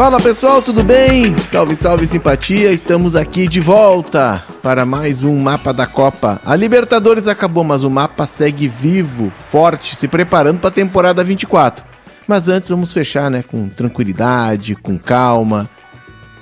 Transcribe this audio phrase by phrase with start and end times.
[0.00, 1.36] Fala pessoal, tudo bem?
[1.36, 6.40] Salve, salve simpatia, estamos aqui de volta para mais um mapa da Copa.
[6.42, 11.84] A Libertadores acabou, mas o mapa segue vivo, forte, se preparando para a temporada 24.
[12.26, 15.68] Mas antes vamos fechar, né, com tranquilidade, com calma,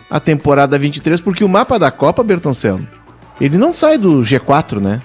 [0.09, 2.87] a temporada 23, porque o mapa da Copa, Bertoncello,
[3.41, 5.03] ele não sai do G4, né?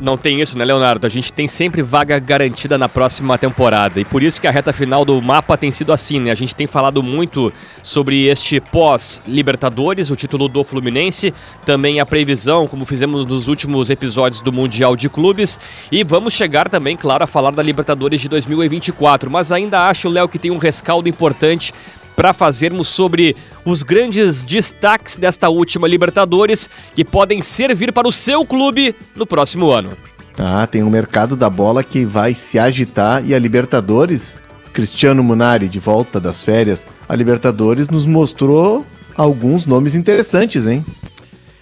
[0.00, 1.06] Não tem isso, né, Leonardo?
[1.06, 4.00] A gente tem sempre vaga garantida na próxima temporada.
[4.00, 6.30] E por isso que a reta final do mapa tem sido assim, né?
[6.30, 7.52] A gente tem falado muito
[7.82, 11.32] sobre este pós-Libertadores, o título do Fluminense,
[11.64, 15.60] também a previsão, como fizemos nos últimos episódios do Mundial de Clubes.
[15.92, 19.30] E vamos chegar também, claro, a falar da Libertadores de 2024.
[19.30, 21.72] Mas ainda acho, Léo, que tem um rescaldo importante
[22.14, 28.44] para fazermos sobre os grandes destaques desta última Libertadores que podem servir para o seu
[28.44, 29.96] clube no próximo ano.
[30.38, 34.40] Ah, tem o um mercado da bola que vai se agitar e a Libertadores,
[34.72, 38.84] Cristiano Munari de volta das férias, a Libertadores nos mostrou
[39.16, 40.84] alguns nomes interessantes, hein?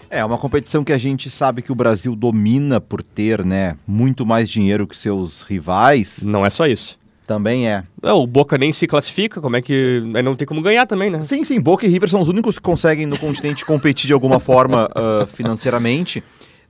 [0.09, 4.27] É uma competição que a gente sabe que o Brasil domina por ter, né, muito
[4.27, 6.22] mais dinheiro que seus rivais.
[6.22, 6.98] Não é só isso.
[7.27, 7.84] Também é.
[8.03, 10.03] Não, o Boca nem se classifica, como é que.
[10.25, 11.23] Não tem como ganhar também, né?
[11.23, 11.61] Sim, sim.
[11.61, 15.27] Boca e River são os únicos que conseguem no continente competir de alguma forma uh,
[15.27, 16.19] financeiramente.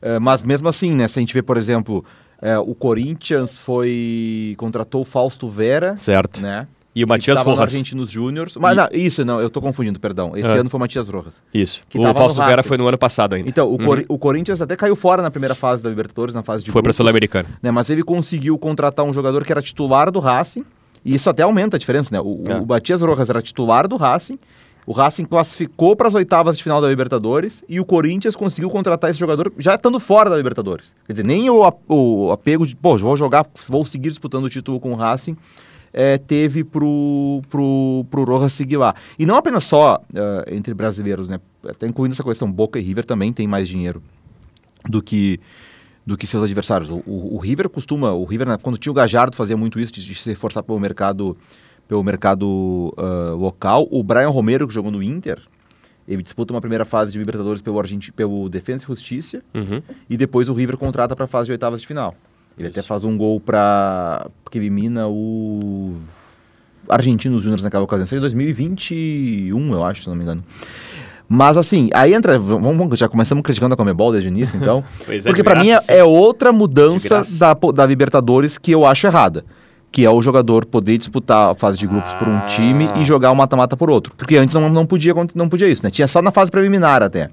[0.03, 1.09] Uh, mas mesmo assim, né?
[1.09, 2.05] Se a gente vê, por exemplo,
[2.43, 4.55] uh, o Corinthians foi.
[4.59, 5.97] contratou o Fausto Vera.
[5.97, 6.41] Certo.
[6.41, 6.67] Né?
[6.95, 7.61] E o Matias Rojas.
[7.61, 8.57] Argentinos Júniors.
[8.57, 10.37] Mas E- não, isso, não, eu tô confundindo, perdão.
[10.37, 10.57] Esse Ah.
[10.61, 11.43] ano foi o Matias Rojas.
[11.55, 11.81] Isso.
[11.89, 13.49] Que o Fausto Vera foi no ano passado ainda.
[13.49, 16.63] Então, o, Cori- o Corinthians até caiu fora na primeira fase da Libertadores, na fase
[16.63, 17.49] de foi para Sul-Americana.
[17.63, 17.71] né?
[17.71, 20.65] Mas ele conseguiu contratar um jogador que era titular do Racing,
[21.05, 22.21] e isso até aumenta a diferença, né?
[22.21, 22.57] O, É.
[22.57, 24.39] o Matias Rojas era titular do Racing,
[24.87, 29.11] o Racing classificou para as oitavas de final da Libertadores e o Corinthians conseguiu contratar
[29.11, 30.93] esse jogador já estando fora da Libertadores.
[31.07, 34.79] Quer dizer, nem o, o apego de, pô, vou jogar, vou seguir disputando o título
[34.81, 35.37] com o Racing,
[35.93, 38.95] é, teve pro, pro, pro Rojas seguir lá.
[39.19, 41.39] E não apenas só eh, entre brasileiros, né?
[41.69, 44.03] Até incluindo essa questão, Boca e River também tem mais dinheiro
[44.89, 45.39] do que
[46.05, 46.91] do que seus adversários.
[46.91, 49.93] O, o- o River costuma, o River né, quando tinha o Gajardo fazia muito isso
[49.93, 51.37] de, de se reforçar pelo mercado
[51.87, 53.87] pelo mercado ah, local.
[53.91, 55.39] O Brian Romero que jogou no Inter,
[56.09, 59.81] ele disputa uma primeira fase de Libertadores pelo Argenti pelo Defensa e Justiça Uhum.
[60.11, 62.17] e depois o River contrata para a fase de oitavas de final.
[62.59, 62.79] Ele Isso.
[62.79, 65.95] até faz um gol para que elimina o
[66.89, 68.05] Argentinos Júnior naquela ocasião.
[68.05, 70.45] Isso é de 2021, eu acho, se não me engano.
[71.29, 74.85] Mas assim, aí entra, vamos, vamos- já começamos criticando a Comebol desde o início, então.
[75.07, 79.07] Pois é, porque para mim é, é outra mudança da, da Libertadores que eu acho
[79.07, 79.45] errada.
[79.91, 82.41] Que é o jogador poder disputar a fase de grupos por um Ah.
[82.47, 84.15] time e jogar o mata-mata por outro.
[84.17, 85.91] Porque antes não, não, podia, não podia isso, né?
[85.91, 87.29] Tinha só na fase preliminar até.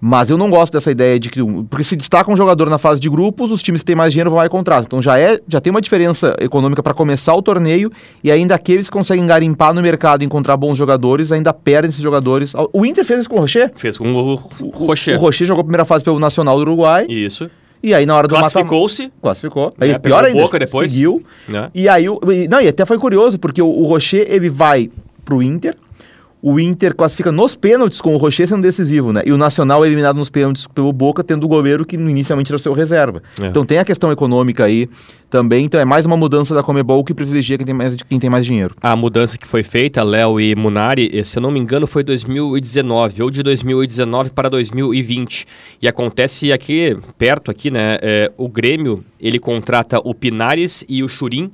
[0.00, 1.40] Mas eu não gosto dessa ideia de que.
[1.70, 4.28] Porque se destaca um jogador na fase de grupos, os times que têm mais dinheiro
[4.30, 4.84] vão lá e contratam.
[4.86, 7.90] Então já, é, já tem uma diferença econômica para começar o torneio
[8.22, 12.02] e ainda aqueles que conseguem garimpar no mercado e encontrar bons jogadores ainda perdem esses
[12.02, 12.52] jogadores.
[12.72, 13.72] O Inter fez isso com o Rocher.
[13.74, 14.34] Fez com o
[14.74, 15.16] Rocher.
[15.16, 17.50] O Rocher jogou a primeira fase pelo Nacional do Uruguai Isso.
[17.82, 19.10] e aí na hora do mata- Classificou-se.
[19.22, 19.72] Classificou.
[19.80, 20.42] Aí É, pior ainda.
[20.42, 20.92] Boca depois.
[20.92, 21.22] Seguiu.
[21.48, 21.70] Né?
[21.74, 22.20] E aí, o-
[22.50, 24.90] não, e até foi curioso, porque o, o Rocher, ele vai
[25.24, 25.74] pro Inter,
[26.42, 29.22] o Inter classifica nos pênaltis com o Rocher sendo decisivo, né?
[29.24, 32.56] E o Nacional é eliminado nos pênaltis pelo Boca, tendo o goleiro que inicialmente era
[32.56, 33.22] o seu reserva.
[33.40, 33.46] É.
[33.46, 34.88] Então tem a questão econômica aí
[35.30, 38.30] também, então é mais uma mudança da Comebol que privilegia quem tem mais, quem tem
[38.30, 38.74] mais dinheiro.
[38.80, 42.04] A mudança que foi feita, Léo e Munari, eh, se eu não me engano, foi
[42.04, 45.46] 2019, ou de 2019 para 2020.
[45.82, 47.98] E acontece aqui, perto aqui, né?
[48.02, 51.50] eh, o Grêmio, ele contrata o Pinares e o Churim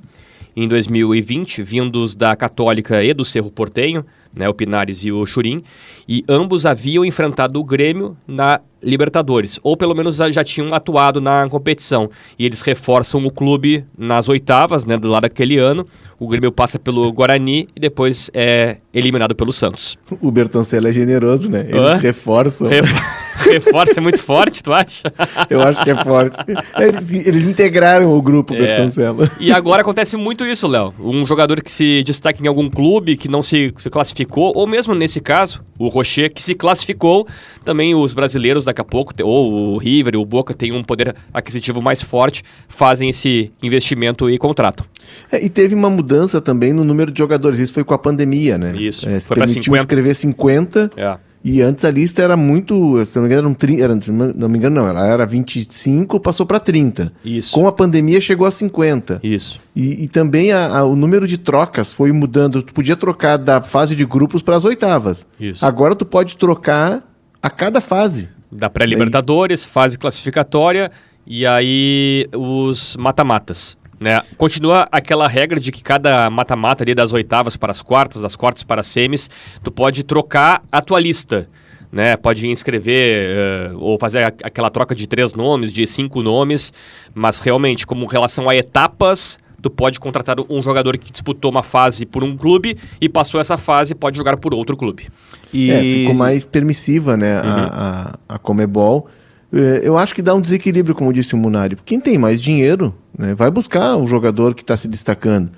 [0.55, 4.05] em 2020, vindos da Católica e do Cerro Portenho,
[4.35, 4.47] né?
[4.49, 5.63] O Pinares e o Churim.
[6.07, 11.47] E ambos haviam enfrentado o Grêmio na Libertadores, ou pelo menos já tinham atuado na
[11.49, 12.09] competição.
[12.37, 15.87] E eles reforçam o clube nas oitavas, né, do lado daquele ano.
[16.19, 19.97] O Grêmio passa pelo Guarani e depois é eliminado pelo Santos.
[20.19, 21.61] O Bertoncello é generoso, né?
[21.69, 21.95] Eles Hã?
[21.97, 22.67] reforçam.
[22.67, 22.81] Re-
[23.49, 25.11] Reforça é muito forte, tu acha?
[25.49, 26.35] Eu acho que é forte.
[26.77, 28.57] Eles, eles integraram o grupo, É.
[28.57, 29.29] Bertoncello.
[29.39, 30.93] E agora acontece muito isso, Léo.
[30.99, 34.93] Um jogador que se destaca em algum clube, que não se, se classificou, ou mesmo
[34.93, 37.27] nesse caso, o Rocher, que se classificou,
[37.65, 41.81] também os brasileiros daqui a pouco, ou o River, o Boca, tem um poder aquisitivo
[41.81, 44.85] mais forte, fazem esse investimento e contratam.
[45.31, 47.59] É, e teve uma mudança também no número de jogadores.
[47.59, 48.73] Isso foi com a pandemia, né?
[48.75, 49.81] Isso, É, foi permitiu 50.
[49.83, 50.91] escrever 50.
[50.95, 51.17] É.
[51.43, 53.05] E antes a lista era muito.
[53.05, 54.87] Se não me engano, eram 30, era, se não me engano, não.
[54.87, 57.11] Ela era 25, passou para 30.
[57.25, 57.53] Isso.
[57.53, 59.19] Com a pandemia chegou a 50.
[59.21, 59.59] Isso.
[59.75, 62.63] E, e também a- a- o número de trocas foi mudando.
[62.63, 65.27] Tu podia trocar da fase de grupos para as oitavas.
[65.37, 65.65] Isso.
[65.65, 67.03] Agora tu pode trocar
[67.41, 68.29] a cada fase.
[68.49, 70.91] Da pré-Libertadores, fase classificatória
[71.27, 73.75] e aí os mata-matas.
[73.99, 74.21] Né?
[74.37, 78.63] Continua aquela regra de que cada mata-mata ali das oitavas para as quartas, das quartas
[78.63, 79.29] para as semis,
[79.63, 81.47] tu pode trocar a tua lista.
[81.91, 82.17] Né?
[82.17, 86.73] Pode inscrever uh, ou fazer a, aquela troca de três nomes, de cinco nomes,
[87.13, 92.05] mas realmente, como relação a etapas, tu pode contratar um jogador que disputou uma fase
[92.05, 95.07] por um clube e passou essa fase pode jogar por outro clube.
[95.53, 97.47] E é, ficou mais permissiva, né, uhum.
[97.47, 99.07] a, a, a Comebol.
[99.53, 101.77] É, eu acho que dá um desequilíbrio, como disse o Munari.
[101.85, 105.51] Quem tem mais dinheiro né, vai buscar o jogador que está se destacando.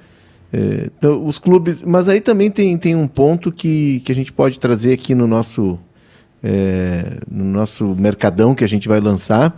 [0.51, 1.81] É, então, os clubes.
[1.81, 5.25] Mas aí também tem, tem um ponto que, que a gente pode trazer aqui no
[5.25, 5.79] nosso,
[6.43, 9.57] é, no nosso mercadão que a gente vai lançar.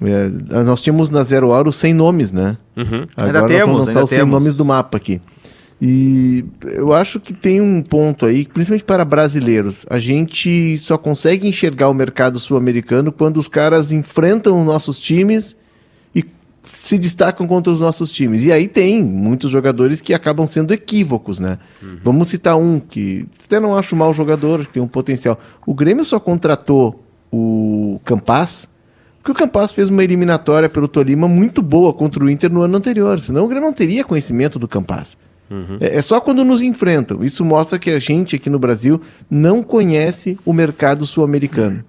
[0.00, 2.56] É, nós tínhamos na Zero Hora os 100 nomes, né?
[2.76, 3.06] Uhum.
[3.16, 4.32] Agora ainda nós temos, vamos lançar os 100 temos.
[4.32, 5.20] nomes do mapa aqui.
[5.84, 9.84] E eu acho que tem um ponto aí, principalmente para brasileiros.
[9.90, 15.56] A gente só consegue enxergar o mercado sul-americano quando os caras enfrentam os nossos times
[16.14, 16.24] e
[16.62, 18.44] se destacam contra os nossos times.
[18.44, 21.58] E aí tem muitos jogadores que acabam sendo equívocos, né?
[21.82, 21.98] Uhum.
[22.04, 25.36] Vamos citar um que até não acho mau jogador, que tem um potencial.
[25.66, 28.68] O Grêmio só contratou o Campas
[29.18, 32.76] porque o Campas fez uma eliminatória pelo Tolima muito boa contra o Inter no ano
[32.76, 33.18] anterior.
[33.18, 35.16] Senão o Grêmio não teria conhecimento do Campas.
[35.52, 35.76] Uhum.
[35.80, 37.22] É, é, só quando nos enfrentam.
[37.22, 39.00] Isso mostra que a gente aqui no Brasil
[39.30, 41.84] não conhece o mercado sul-americano.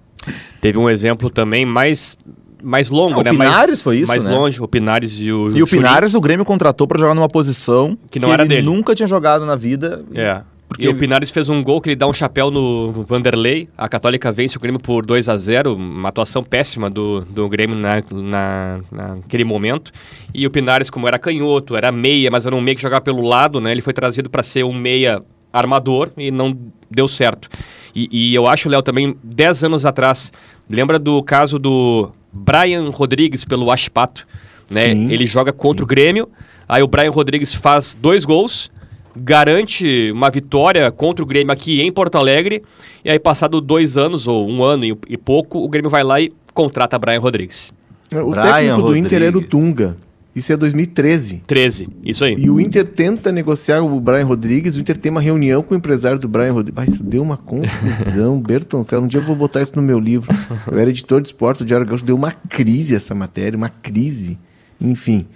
[0.60, 2.16] Teve um exemplo também mais
[2.62, 3.30] mais longo, né?
[3.30, 4.30] O Pinares mais, foi isso, Mais né?
[4.32, 7.96] longe, o Pinares e o E o Pinares o Grêmio contratou para jogar numa posição
[8.10, 8.66] que não que era ele dele.
[8.66, 10.02] nunca tinha jogado na vida.
[10.14, 10.42] É.
[10.74, 13.68] Porque e o Pinares fez um gol que ele dá um chapéu no Vanderlei.
[13.78, 17.76] A Católica vence o Grêmio por 2 a 0 Uma atuação péssima do, do Grêmio
[17.76, 19.92] na, na, naquele momento.
[20.34, 23.22] E o Pinares, como era canhoto, era meia, mas era um meia que jogava pelo
[23.22, 23.70] lado, né?
[23.70, 25.22] Ele foi trazido para ser um meia
[25.52, 26.58] armador e não
[26.90, 27.48] deu certo.
[27.94, 30.32] E, e eu acho, Léo, também, 10 anos atrás,
[30.68, 34.26] lembra do caso do Brian Rodrigues pelo Ashpato?
[34.68, 34.90] Né?
[34.90, 35.84] Ele joga contra sim.
[35.84, 36.28] o Grêmio,
[36.68, 38.72] aí o Brian Rodrigues faz dois gols
[39.16, 42.62] garante uma vitória contra o Grêmio aqui em Porto Alegre.
[43.04, 46.32] E aí, passado dois anos, ou um ano e, pouco, o Grêmio vai lá e
[46.52, 47.72] contrata Brian Rodrigues.
[48.12, 49.06] O Brian técnico do Rodrigues.
[49.06, 49.96] Inter era o Tunga.
[50.34, 51.44] Isso é 2013.
[51.46, 52.34] 13, isso aí.
[52.36, 55.76] E o Inter tenta negociar o Brian Rodrigues, o Inter tem uma reunião com o
[55.76, 56.74] empresário do Brian Rodrigues.
[56.76, 59.04] Mas isso deu uma confusão, Bertoncelo.
[59.04, 60.34] Um dia eu vou botar isso no meu livro.
[60.70, 64.36] Eu era editor de esporte, o Diário Gaúcho deu uma crise essa matéria, uma crise.
[64.80, 65.26] Enfim.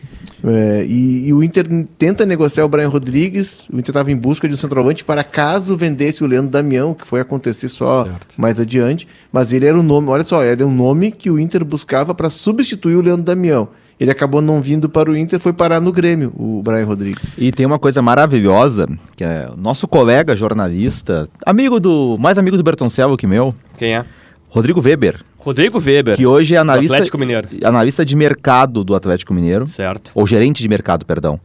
[0.45, 3.69] É, e, e, o Inter tenta negociar o Brian Rodrigues.
[3.73, 7.07] O Inter estava em busca de um centroavante para caso vendesse o Leandro Damião, que
[7.07, 8.41] foi acontecer só certo.
[8.41, 9.09] mais adiante.
[9.33, 12.31] Mas ele era o nome, olha só, era um nome que o Inter buscava para
[12.31, 13.69] substituir o Leandro Damião.
[13.99, 17.21] Ele acabou não vindo para o Inter, foi parar no Grêmio, o Brian Rodrigues.
[17.37, 18.87] E tem uma coisa maravilhosa,
[19.17, 22.17] que é nosso colega jornalista, amigo do.
[22.17, 23.53] mais amigo do Bertoncello que meu.
[23.77, 24.05] Quem é?
[24.49, 25.21] Rodrigo Weber.
[25.39, 26.17] Rodrigo Weber.
[26.17, 27.49] Que hoje é analista, Atlético Mineiro.
[27.63, 29.67] analista de mercado do Atlético Mineiro.
[29.67, 30.11] Certo.
[30.15, 31.41] Ou gerente de mercado, perdão.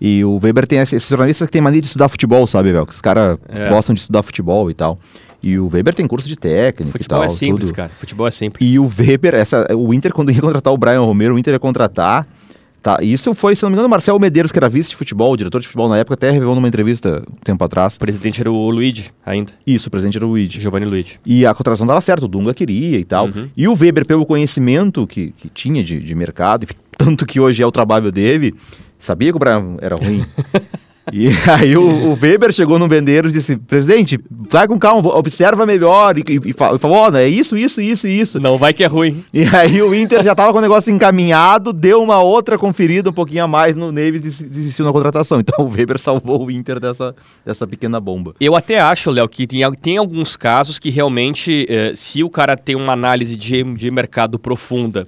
[0.00, 2.86] E o Weber tem esses jornalistas que tem mania de estudar futebol, sabe, velho?
[2.86, 3.68] Que os caras é.
[3.68, 4.98] gostam de estudar futebol e tal.
[5.42, 7.24] E o Weber tem curso de técnica Futebol e tal.
[7.24, 7.76] é simples, tudo.
[7.76, 7.90] cara.
[7.98, 8.68] Futebol é simples.
[8.68, 11.58] E o Weber, essa, o Inter, quando ia contratar o Brian Romero, o Inter ia
[11.58, 12.26] contratar
[12.82, 15.36] Tá, isso foi, se não me engano, o Marcelo Medeiros, que era vice de futebol,
[15.36, 17.94] diretor de futebol na época, até revelou numa entrevista um tempo atrás.
[17.94, 19.52] O presidente era o Luigi, ainda.
[19.64, 20.60] Isso, o presidente era o Luigi.
[20.60, 21.20] Giovanni Luigi.
[21.24, 23.26] E a contratação dava certo, o Dunga queria e tal.
[23.26, 23.48] Uhum.
[23.56, 26.66] E o Weber, pelo conhecimento que, que tinha de, de mercado,
[26.98, 28.52] tanto que hoje é o trabalho dele,
[28.98, 30.24] sabia que o Brian era ruim.
[31.10, 35.66] E aí o, o, Weber chegou no vendeiro e disse, presidente, vai com calma, observa
[35.66, 36.16] melhor.
[36.18, 38.38] E, e, e falou, ó, oh, é isso, isso, isso isso.
[38.38, 39.24] Não vai que é ruim.
[39.32, 43.12] E aí o Inter já tava com o negócio encaminhado, deu uma outra conferida um
[43.12, 45.40] pouquinho a mais no Neves e desistiu na contratação.
[45.40, 48.34] Então o Weber salvou o Inter dessa, dessa pequena bomba.
[48.40, 52.56] Eu até acho, Léo, que tem, tem alguns casos que realmente, eh, se o cara
[52.56, 55.06] tem uma análise de, de mercado profunda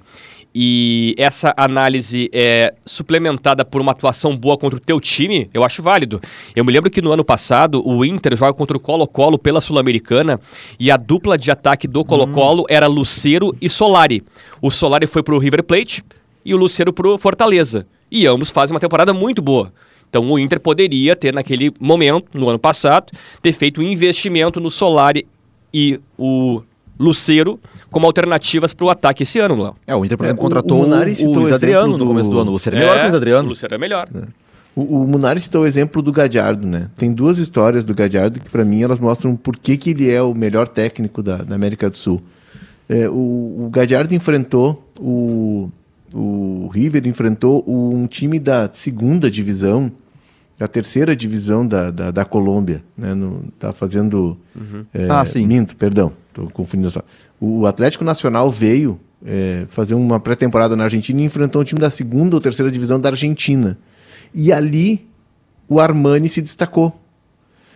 [0.57, 5.83] e essa análise é suplementada por uma atuação boa contra o teu time, eu acho
[5.83, 6.21] válido.
[6.55, 10.39] Eu me lembro que no ano passado o Inter joga contra o Colo-Colo pela Sul-Americana
[10.79, 12.67] e a dupla de ataque do Colo-Colo hum.
[12.69, 14.23] era Luceiro e Solari.
[14.61, 16.01] O Solari foi pro River Plate
[16.45, 17.85] e o Luceiro pro Fortaleza.
[18.09, 19.73] E ambos fazem uma temporada muito boa.
[20.09, 24.71] Então o Inter poderia ter naquele momento, no ano passado, ter feito um investimento no
[24.71, 25.27] Solari
[25.73, 26.61] e o
[26.97, 27.59] Luceiro
[27.95, 29.75] como alternativas para o ataque esse ano, Léo.
[29.87, 31.99] É, o Inter, por exemplo, é, contratou o, o, o Luiz Adriano do...
[31.99, 32.49] no começo do ano.
[32.49, 33.45] O Luceiro é, melhor que o Luiz Adriano.
[33.45, 34.09] O Luceiro é melhor.
[34.13, 34.19] É.
[34.75, 36.89] O, o Munari citou o exemplo do Gadiardo, né?
[36.97, 40.21] Tem duas histórias do Gadiardo que, para mim, elas mostram por que, que ele é
[40.21, 42.21] o melhor técnico da, da América do Sul.
[42.89, 45.69] É, o, o Gadiardo enfrentou o,
[46.13, 49.89] o River, enfrentou um time da segunda divisão,
[50.59, 53.13] da terceira divisão da, da, da Colômbia, né?
[53.13, 54.37] No, tá fazendo...
[54.53, 54.83] Uhum.
[54.93, 55.47] É, ah, sim.
[55.47, 57.01] Minto, perdão Estou confundindo só.
[57.47, 61.91] O Atlético Nacional veio é, fazer uma pré-temporada na Argentina e enfrentou um time da
[61.91, 63.77] segunda ou terceira divisão da Argentina.
[64.33, 65.07] E ali
[65.69, 66.99] o Armani se destacou.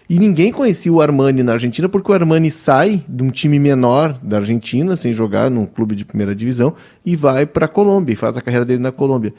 [0.09, 4.19] E ninguém conhecia o Armani na Argentina porque o Armani sai de um time menor
[4.23, 6.73] da Argentina, sem jogar num clube de primeira divisão,
[7.05, 9.35] e vai para a Colômbia, e faz a carreira dele na Colômbia.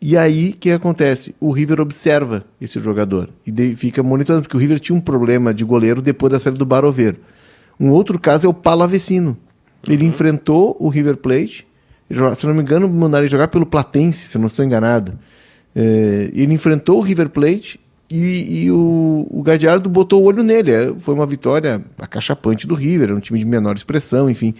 [0.00, 1.34] E aí, o que acontece?
[1.38, 5.66] O River observa esse jogador e fica monitorando, porque o River tinha um problema de
[5.66, 7.18] goleiro depois da saída do Baroveiro.
[7.78, 9.36] Um outro caso é o Palavecino.
[9.88, 10.10] Ele uhum.
[10.10, 11.66] enfrentou o River Plate,
[12.34, 15.18] se não me engano, mandaram ele jogar pelo Platense, se não estou enganado.
[15.74, 17.78] É, ele enfrentou o River Plate
[18.10, 20.70] e, e o, o Gadiardo botou o olho nele.
[20.70, 24.54] É, foi uma vitória acachapante do River, um time de menor expressão, enfim.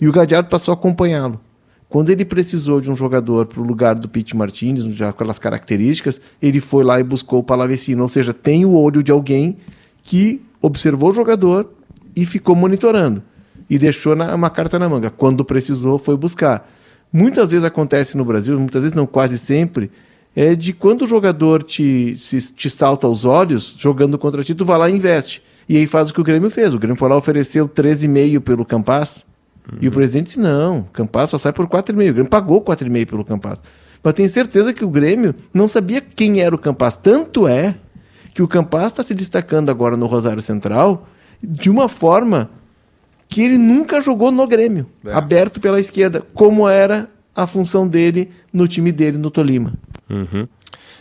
[0.00, 1.40] E o Gadiardo passou a acompanhá-lo.
[1.88, 5.38] Quando ele precisou de um jogador para o lugar do Pete Martinez, já com aquelas
[5.38, 8.02] características, ele foi lá e buscou o Palavecino.
[8.02, 9.56] Ou seja, tem o olho de alguém
[10.02, 11.72] que observou o jogador
[12.14, 13.22] e ficou monitorando.
[13.68, 15.10] E deixou na, uma carta na manga.
[15.10, 16.68] Quando precisou, foi buscar.
[17.12, 19.90] Muitas vezes acontece no Brasil, muitas vezes não, quase sempre,
[20.36, 24.64] é de quando o jogador te, se, te salta aos olhos, jogando contra ti, tu
[24.64, 25.42] vai lá e investe.
[25.68, 26.72] E aí faz o que o Grêmio fez.
[26.74, 29.26] O Grêmio foi lá ofereceu 13,5 pelo Campas.
[29.70, 29.78] Uhum.
[29.82, 31.90] E o presidente disse: não, Campas só sai por 4,5.
[31.90, 33.62] O Grêmio pagou 4,5 pelo Campas.
[34.02, 36.96] Mas tenho certeza que o Grêmio não sabia quem era o Campas.
[36.96, 37.74] Tanto é
[38.32, 41.06] que o Campas está se destacando agora no Rosário Central
[41.42, 42.50] de uma forma
[43.28, 45.12] que ele nunca jogou no Grêmio, é.
[45.12, 49.74] aberto pela esquerda, como era a função dele no time dele no Tolima.
[50.08, 50.48] Uhum.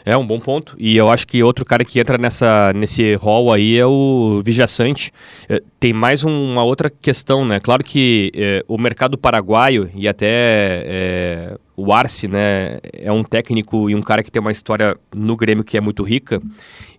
[0.05, 0.73] É um bom ponto.
[0.79, 5.11] E eu acho que outro cara que entra nessa, nesse rol aí é o Vijaçante.
[5.49, 7.59] É, tem mais uma outra questão, né?
[7.59, 13.87] Claro que é, o mercado paraguaio e até é, o Arce, né, é um técnico
[13.87, 16.41] e um cara que tem uma história no Grêmio que é muito rica,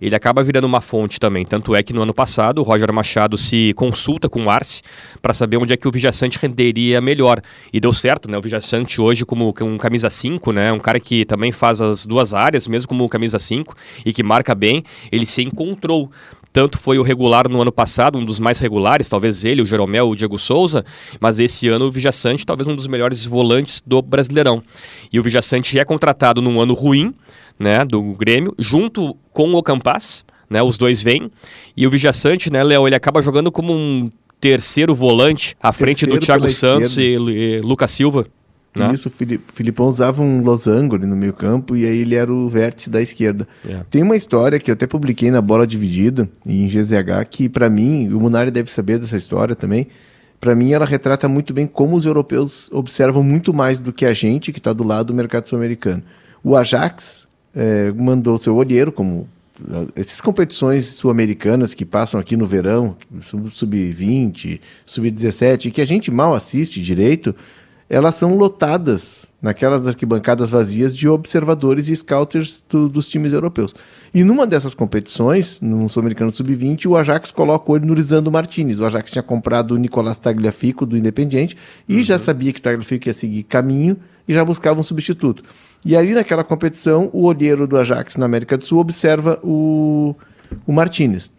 [0.00, 1.44] ele acaba virando uma fonte também.
[1.44, 4.82] Tanto é que no ano passado o Roger Machado se consulta com o Arce
[5.20, 7.42] para saber onde é que o Vijaçante renderia melhor.
[7.72, 8.38] E deu certo, né?
[8.38, 12.32] O Vijaçante hoje como um camisa 5, né, um cara que também faz as duas
[12.32, 13.74] áreas, mesmo como camisa 5
[14.06, 16.08] e que marca bem, ele se encontrou
[16.52, 20.08] tanto foi o regular no ano passado, um dos mais regulares, talvez ele, o Jeromel,
[20.08, 20.84] o Diego Souza,
[21.20, 24.62] mas esse ano o Vijaçante, talvez um dos melhores volantes do Brasileirão.
[25.12, 27.14] E o Vijaçante é contratado num ano ruim,
[27.58, 31.30] né, do Grêmio, junto com o Campas, né, os dois vêm,
[31.76, 36.20] e o Vijaçante, né, Léo, ele acaba jogando como um terceiro volante à frente terceiro
[36.20, 38.26] do Thiago Santos e, e Lucas Silva.
[38.74, 38.92] Né?
[38.94, 39.12] Isso, o
[39.52, 43.02] Filipão usava um losango ali no meio campo e aí ele era o vértice da
[43.02, 43.48] esquerda.
[43.68, 43.82] É.
[43.90, 48.08] Tem uma história que eu até publiquei na Bola Dividida, em GZH, que para mim,
[48.12, 49.88] o Munari deve saber dessa história também,
[50.40, 54.12] para mim ela retrata muito bem como os europeus observam muito mais do que a
[54.12, 56.02] gente que está do lado do mercado sul-americano.
[56.44, 59.28] O Ajax é, mandou seu olheiro, como
[59.70, 66.34] eh, essas competições sul-americanas que passam aqui no verão, sub-20, sub-17, que a gente mal
[66.34, 67.34] assiste direito,
[67.88, 73.74] elas são lotadas naquelas arquibancadas vazias de observadores e scouters do, dos times europeus.
[74.12, 78.80] E numa dessas competições, no Sul-Americano Sub-20, o Ajax coloca o olho no Lisandro Martinez.
[78.80, 81.56] O Ajax tinha comprado o Nicolás Tagliafico do Independiente
[81.88, 82.02] e uhum.
[82.02, 85.44] já sabia que o Tagliafico ia seguir caminho e já buscava um substituto.
[85.84, 90.16] E ali naquela competição, o olheiro do Ajax na América do Sul observa o,
[90.66, 91.30] o Martinez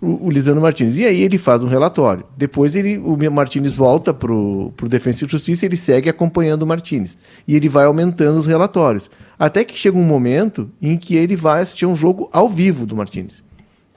[0.00, 0.96] o, Lisandro Martins.
[0.96, 2.24] E aí ele faz um relatório.
[2.36, 7.16] Depois ele, o Martins volta para o Defensa e Justiça ele segue acompanhando o Martins.
[7.46, 9.10] E ele vai aumentando os relatórios.
[9.38, 12.96] Até que chega um momento em que ele vai assistir um jogo ao vivo do
[12.96, 13.42] Martins.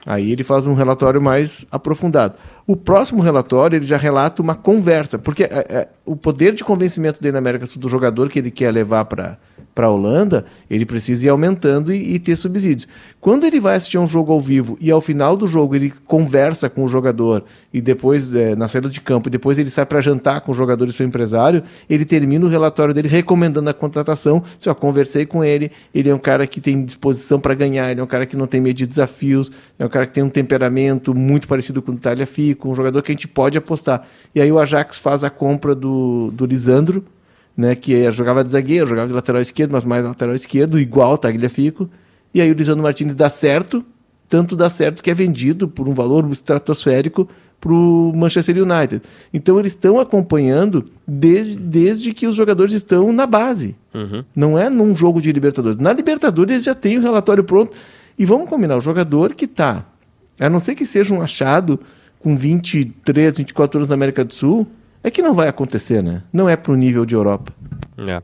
[0.04, 2.34] Aí ele faz um relatório mais aprofundado.
[2.66, 7.22] O próximo relatório ele já relata uma conversa, porque é, é, o poder de convencimento
[7.22, 9.38] dele na América Sul do jogador que ele quer levar para
[9.74, 12.86] para a Holanda, ele precisa ir aumentando e, e, ter subsídios.
[13.20, 16.68] Quando ele vai assistir um jogo ao vivo e ao final do jogo ele conversa
[16.68, 20.00] com o jogador e depois, é, na saída de campo, e depois ele sai para
[20.00, 24.42] jantar com o jogador e seu empresário, ele termina o relatório dele recomendando a contratação.
[24.58, 28.00] Se eu conversei com ele, ele é um cara que tem disposição para ganhar, ele
[28.00, 30.28] é um cara que não tem medo de desafios, é um cara que tem um
[30.28, 34.06] temperamento muito parecido com o Itália Fico, um jogador que a gente pode apostar.
[34.34, 37.04] E aí o Ajax faz a compra do, do Lisandro,
[37.56, 41.88] né, que jogava de zagueiro, jogava de lateral esquerdo, mas mais lateral esquerdo, igual Tagliafico.
[42.34, 43.84] E aí o Lisandro Martins dá certo,
[44.28, 47.28] tanto dá certo que é vendido por um valor estratosférico
[47.60, 49.02] para o Manchester United.
[49.32, 53.76] Então eles estão acompanhando desde, desde que os jogadores estão na base.
[53.94, 54.24] Uhum.
[54.34, 55.78] Não é num jogo de Libertadores.
[55.78, 57.72] Na Libertadores eles já têm o relatório pronto.
[58.18, 59.86] E vamos combinar, o jogador que está,
[60.40, 61.78] a não ser que seja um achado
[62.18, 64.66] com 23, 24 anos na América do Sul,
[65.02, 66.22] é que não vai acontecer, né?
[66.32, 67.52] Não é pro nível de Europa.
[67.98, 68.22] É.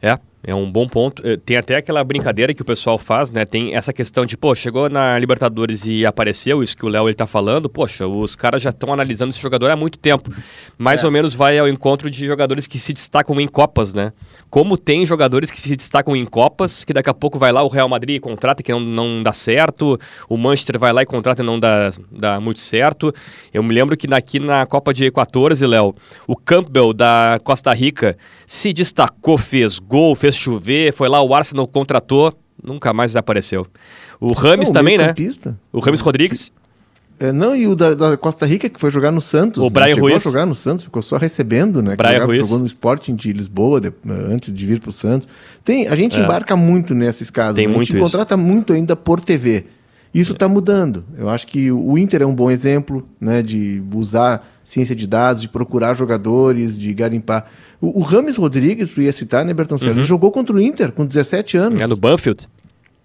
[0.00, 1.26] É, É um bom ponto.
[1.26, 3.44] Eh, tem até aquela brincadeira que o pessoal faz, né?
[3.44, 7.14] Tem essa questão de, pô, chegou na Libertadores e apareceu, isso que o Léo ele
[7.14, 10.32] tá falando, poxa, os caras já estão analisando esse jogador há muito tempo.
[10.78, 11.06] Mais é.
[11.06, 14.12] ou menos vai ao encontro de jogadores que se destacam em Copas, né?
[14.48, 17.68] Como tem jogadores que se destacam em Copas, que daqui a pouco vai lá o
[17.68, 21.42] Real Madrid e contrata que não, não dá certo, o Manchester vai lá e contrata
[21.42, 23.12] e não dá, dá muito certo.
[23.52, 25.94] Eu me lembro que aqui na Copa de 14, Léo,
[26.26, 28.16] o Campbell da Costa Rica
[28.48, 32.32] se destacou, fez gol, fez chover, foi lá, o Arsenal contratou,
[32.66, 33.66] nunca mais apareceu.
[34.18, 35.14] O Rames também, né?
[35.70, 36.50] O Rames Rodrigues.
[37.20, 39.62] É, não, e o da, da, Costa Rica, que foi jogar no Santos.
[39.62, 40.22] O Brian Ruiz.
[40.22, 41.94] jogar no Santos, ficou só recebendo, né?
[41.94, 42.46] Brian Ruiz.
[42.46, 45.28] Jogou no Sporting de Lisboa, de, antes de vir para o Santos.
[45.62, 46.22] Tem, a gente é.
[46.22, 47.56] embarca muito nesses casos.
[47.56, 47.74] Tem né?
[47.74, 48.04] muito a gente isso.
[48.04, 49.66] contrata muito ainda por TV.
[50.14, 50.48] Isso está é.
[50.48, 51.04] mudando.
[51.18, 53.42] Eu acho que o Inter é um bom exemplo, né?
[53.42, 57.46] De usar ciência de dados, de procurar jogadores, de garimpar.
[57.80, 59.92] O, o Rames Rodrigues, tu ia citar, né, Bertoncello?
[59.92, 59.98] Uhum.
[60.00, 61.80] Ele jogou contra o Inter com 17 anos.
[61.80, 62.46] É no Banfield.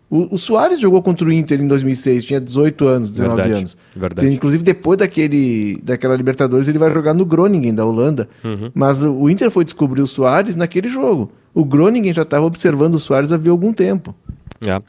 [0.10, 3.78] O, o Soares jogou contra o Inter em 2006, tinha 18 anos, 19 verdade, anos.
[3.96, 4.28] Verdade.
[4.28, 8.28] Tem, inclusive, depois daquele, daquela Libertadores, ele vai jogar no Groningen, da Holanda.
[8.44, 8.70] Uhum.
[8.74, 11.32] Mas o, o Inter foi descobrir o Soares naquele jogo.
[11.54, 14.14] O Groningen já estava observando o Soares havia algum tempo.
[14.66, 14.82] É.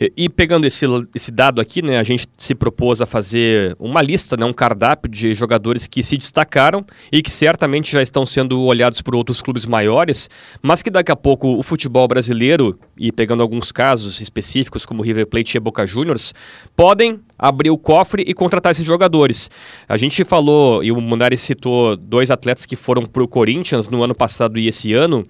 [0.00, 4.02] E, e, pegando esse, esse dado aqui, né, a gente se propôs a fazer uma
[4.02, 8.60] lista, né, um cardápio de jogadores que se destacaram e que certamente já estão sendo
[8.62, 10.28] olhados por outros clubes maiores,
[10.62, 15.26] mas que daqui a pouco o futebol brasileiro, e pegando alguns casos específicos como River
[15.26, 16.32] Plate e Boca Juniors,
[16.74, 19.50] podem abrir o cofre e contratar esses jogadores.
[19.88, 24.02] A gente falou, e o Munari citou dois atletas que foram para o Corinthians no
[24.02, 25.26] ano passado e esse ano,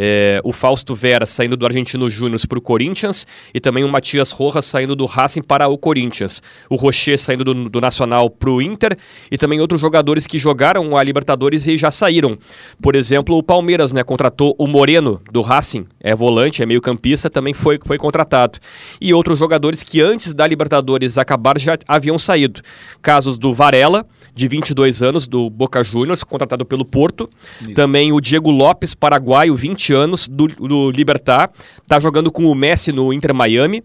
[0.00, 4.30] é, o Fausto Vera saindo do Argentino Júnior para o Corinthians e também o Matias
[4.30, 6.40] Rojas saindo do Racing para o Corinthians.
[6.70, 8.96] O Rocher saindo do, do Nacional para o Inter
[9.28, 12.38] e também outros jogadores que jogaram a Libertadores e já saíram.
[12.80, 17.28] Por exemplo, o Palmeiras né, contratou o Moreno do Racing, é volante, é meio campista,
[17.28, 18.58] também foi, foi contratado.
[19.00, 21.18] E outros jogadores que antes da Libertadores
[21.56, 22.60] já haviam saído.
[23.00, 27.30] Casos do Varela, de 22 anos, do Boca Juniors, contratado pelo Porto.
[27.74, 31.50] Também o Diego Lopes, paraguaio, 20 anos, do, do Libertar.
[31.86, 33.82] Tá jogando com o Messi no Inter Miami.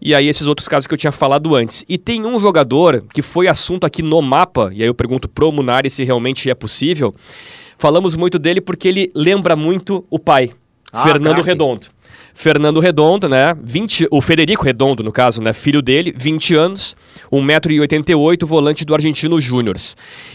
[0.00, 1.84] E aí esses outros casos que eu tinha falado antes.
[1.88, 5.50] E tem um jogador que foi assunto aqui no mapa, e aí eu pergunto pro
[5.50, 7.14] Munari se realmente é possível.
[7.78, 10.50] Falamos muito dele porque ele lembra muito o pai,
[10.92, 11.48] ah, Fernando craque.
[11.48, 11.86] Redondo.
[12.34, 13.56] Fernando Redondo, né?
[13.62, 15.52] 20, o Federico Redondo, no caso, né?
[15.52, 16.96] Filho dele, 20 anos,
[17.32, 19.76] 1,88m, volante do Argentino Júnior.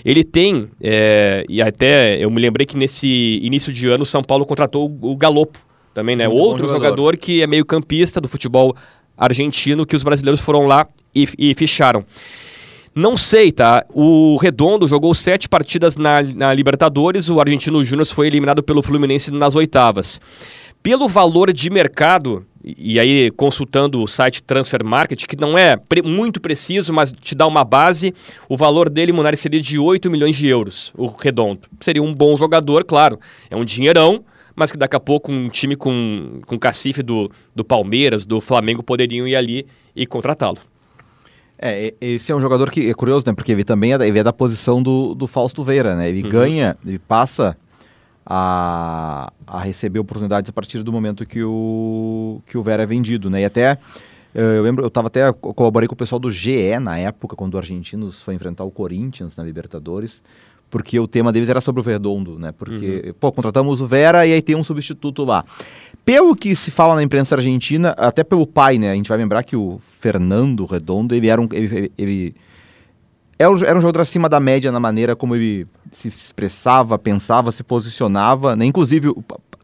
[0.04, 4.24] Ele tem, é, e até eu me lembrei que nesse início de ano o São
[4.24, 5.60] Paulo contratou o, Galopo
[5.94, 6.26] também, né?
[6.28, 6.84] Muito Outro jogador.
[6.86, 8.74] jogador que é meio campista do futebol
[9.18, 12.06] argentino que os brasileiros foram lá e, e ficharam.
[12.96, 13.86] Não sei, tá?
[13.94, 19.32] O Redondo jogou sete partidas na, na Libertadores, o Argentino Júnior foi eliminado pelo Fluminense
[19.32, 20.20] nas oitavas.
[20.82, 26.02] Pelo valor de mercado, e aí consultando o site Transfer Market, que não é pre
[26.02, 28.14] muito preciso, mas te dá uma base,
[28.48, 31.62] o valor dele, Munari, seria de 8 milhões de euros, o redondo.
[31.82, 34.24] Seria um bom jogador, claro, é um dinheirão,
[34.56, 38.84] mas que daqui a pouco um time com, com cacife do, do Palmeiras, do Flamengo,
[38.84, 39.66] poderiam ir ali
[39.96, 40.60] e contratá-lo.
[41.62, 43.34] É, esse é um jogador que é curioso, né?
[43.34, 46.08] Porque ele também é da, ele é da posição do, do Fausto Veira, né?
[46.08, 46.30] Ele uhum.
[46.30, 47.58] ganha, ele passa
[48.30, 53.28] a, a receber oportunidades a partir do momento que o, que o Vera é vendido,
[53.28, 53.42] né?
[53.42, 53.80] E até,
[54.36, 57.56] eh, eu lembro, eu estava até, colaborei com o pessoal do GE na época, quando
[57.56, 60.22] o Argentinos foi enfrentar o Corinthians na Libertadores,
[60.70, 62.52] porque o tema deles era sobre o Redondo, né?
[62.52, 63.14] Porque, uhum.
[63.20, 65.44] pô, contratamos o Vera e aí tem um substituto lá.
[66.06, 68.92] Pelo que se fala na imprensa argentina, até pelo pai, né?
[68.92, 71.50] A gente vai lembrar que o Fernando Redondo, ele era um...
[71.52, 72.36] ele, ele
[73.40, 78.56] era um jogador acima da média na maneira como ele se expressava, pensava, se posicionava.
[78.56, 78.66] Né?
[78.66, 79.14] Inclusive,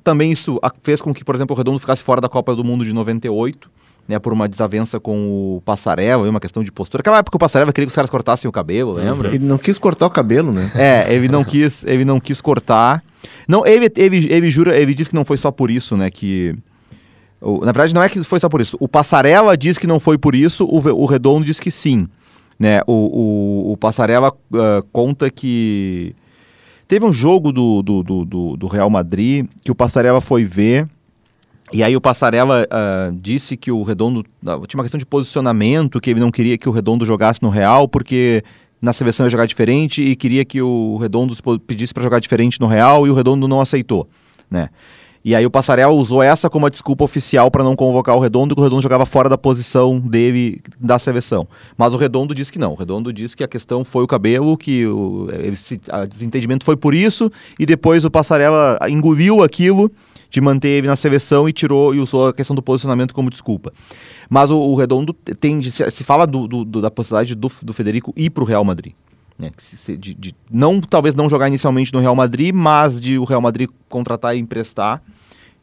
[0.03, 2.85] também isso fez com que, por exemplo, o Redondo ficasse fora da Copa do Mundo
[2.85, 3.75] de 98.
[4.07, 7.01] Né, por uma desavença com o Passarela, uma questão de postura.
[7.01, 9.29] Aquela época o Passarela queria que os caras cortassem o cabelo, lembra?
[9.29, 10.71] Ele não quis cortar o cabelo, né?
[10.75, 13.03] É, ele não quis, ele não quis cortar.
[13.47, 16.55] Não, ele, ele, ele jura, ele diz que não foi só por isso, né, que
[17.41, 18.77] na verdade não é que foi só por isso.
[18.79, 22.07] O Passarela diz que não foi por isso, o, o Redondo diz que sim.
[22.57, 22.81] Né?
[22.87, 26.15] O, o, o Passarela uh, conta que
[26.87, 30.87] teve um jogo do, do, do, do, Real Madrid que o Passarela foi ver.
[31.73, 35.99] E aí o Passarela uh, disse que o Redondo uh, tinha uma questão de posicionamento,
[35.99, 38.43] que ele não queria que o Redondo jogasse no Real, porque
[38.81, 42.67] na seleção ia jogar diferente e queria que o Redondo pedisse para jogar diferente no
[42.67, 44.07] Real e o Redondo não aceitou,
[44.49, 44.69] né?
[45.25, 48.53] E aí o Passarel usou essa como a desculpa oficial para não convocar o Redondo,
[48.53, 51.47] que o Redondo jogava fora da posição dele da seleção.
[51.75, 52.73] Mas o Redondo disse que não.
[52.73, 55.27] O Redondo disse que a questão foi o cabelo, que o
[56.07, 59.91] desentendimento foi por isso, e depois o Passarela engoliu aquilo
[60.29, 63.73] de manter ele na seleção e tirou e usou a questão do posicionamento como desculpa.
[64.29, 68.13] Mas o, o Redondo tem, se, se fala do, do, da possibilidade do, do Federico
[68.15, 68.93] ir para o Real Madrid.
[69.37, 69.51] Né,
[69.99, 73.69] de, de, não talvez não jogar inicialmente no Real Madrid, mas de o Real Madrid
[73.89, 75.01] contratar e emprestar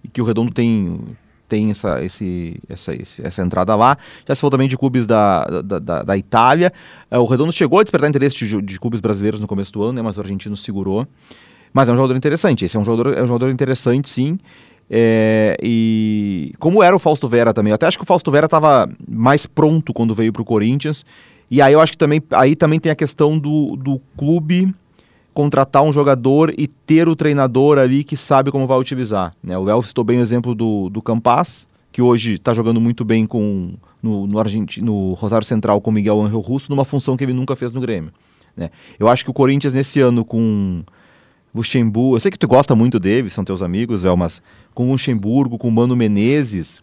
[0.04, 1.00] e que o Redondo tem
[1.48, 3.98] tem essa, esse, essa, esse, essa entrada lá.
[4.26, 6.72] Já se falou também de clubes da, da, da, da Itália.
[7.10, 9.92] É, o Redondo chegou a despertar interesse de, de, clubes brasileiros no começo do ano,
[9.92, 11.06] né, mas o argentino segurou.
[11.70, 12.64] Mas é um jogador interessante.
[12.64, 14.38] Esse é um jogador, é um jogador interessante, sim.
[14.88, 18.46] É, e como era o Fausto Vera também, eu até acho que o Fausto Vera
[18.46, 21.04] estava mais pronto quando veio para o Corinthians.
[21.52, 24.74] E aí eu acho que também, aí também tem a questão do, do clube
[25.34, 29.34] contratar um jogador e ter o treinador ali que sabe como vai utilizar.
[29.44, 29.58] Né?
[29.58, 33.26] O Elvis citou bem o exemplo do, do Campas, que hoje está jogando muito bem
[33.26, 34.42] com no, no,
[34.80, 38.14] no Rosário Central com Miguel Angel Russo, numa função que ele nunca fez no Grêmio.
[38.56, 38.70] Né?
[38.98, 40.82] Eu acho que o Corinthians nesse ano com
[41.54, 44.40] Luxemburgo, eu sei que tu gosta muito dele, são teus amigos, El, mas
[44.72, 46.82] com o Luxemburgo, com o Mano Menezes,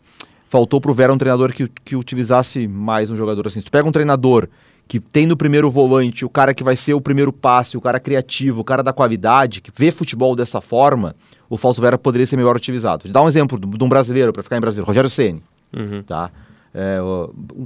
[0.50, 3.60] faltou pro Vera um treinador que, que utilizasse mais um jogador assim.
[3.60, 4.50] Se tu pega um treinador
[4.88, 8.00] que tem no primeiro volante o cara que vai ser o primeiro passe, o cara
[8.00, 11.16] criativo, o cara da qualidade, que vê futebol dessa forma,
[11.48, 13.08] o Falso Vera poderia ser melhor utilizado.
[13.08, 16.02] Dar um exemplo de um brasileiro, para ficar em brasileiro, Rogério Ceni, uhum.
[16.02, 16.32] tá?
[16.74, 17.00] É,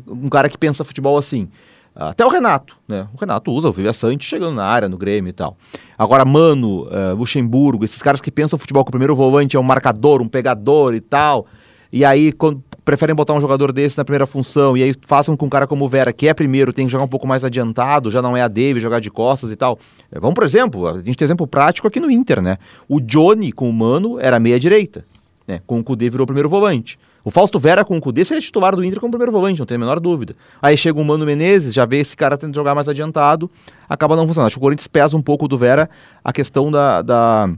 [0.07, 1.47] um cara que pensa futebol assim.
[1.95, 3.07] Até o Renato, né?
[3.13, 5.55] O Renato usa o Viva Sante chegando na área, no Grêmio e tal.
[5.97, 9.63] Agora, Mano, uh, Luxemburgo, esses caras que pensam futebol com o primeiro volante é um
[9.63, 11.45] marcador, um pegador e tal.
[11.91, 15.45] E aí, quando preferem botar um jogador desse na primeira função e aí façam com
[15.45, 18.11] um cara como o Vera, que é primeiro, tem que jogar um pouco mais adiantado,
[18.11, 19.79] já não é a Dave, jogar de costas e tal.
[20.11, 22.57] É, vamos, por exemplo, a gente tem exemplo prático aqui no Inter, né?
[22.87, 25.05] O Johnny com o Mano era meia-direita,
[25.47, 25.61] né?
[25.65, 26.99] Com o Cudê virou primeiro volante.
[27.25, 29.75] O Fausto Vera com o Cudê seria titular do Inter como primeiro volante, não tem
[29.75, 30.35] a menor dúvida.
[30.61, 33.49] Aí chega o Mano Menezes, já vê esse cara que jogar mais adiantado,
[33.87, 34.47] acaba não funcionando.
[34.47, 35.89] Acho que o Corinthians pesa um pouco do Vera
[36.21, 37.49] a questão da, da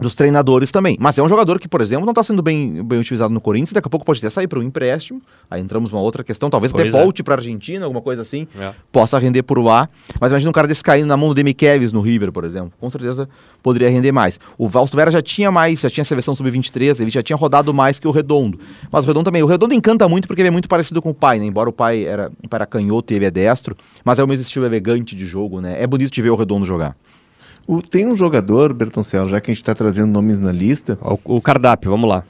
[0.00, 0.96] dos treinadores também.
[1.00, 3.72] Mas é um jogador que, por exemplo, não está sendo bem, bem utilizado no Corinthians,
[3.72, 5.22] daqui a pouco pode até sair para um empréstimo.
[5.50, 7.02] Aí entramos numa outra questão, talvez pois até é.
[7.02, 8.72] volte para a Argentina, alguma coisa assim, é.
[8.92, 9.88] possa render por lá.
[10.20, 12.72] Mas imagina um cara desse caindo na mão do Demi Kevs no River, por exemplo.
[12.78, 13.28] Com certeza
[13.62, 14.38] poderia render mais.
[14.58, 17.98] O Valsto Vera já tinha mais, já tinha seleção sub-23, ele já tinha rodado mais
[17.98, 18.58] que o Redondo.
[18.90, 21.14] Mas o Redondo também, o Redondo encanta muito porque ele é muito parecido com o
[21.14, 21.46] pai, né?
[21.46, 24.66] Embora o pai era, para canhoto e ele é destro, mas é o mesmo estilo
[24.66, 25.82] elegante de jogo, né?
[25.82, 26.96] É bonito de ver o Redondo jogar.
[27.66, 30.98] O, tem um jogador, Bertoncelo, já que a gente está trazendo nomes na lista.
[31.02, 32.22] O, o, cardápio, vamos lá.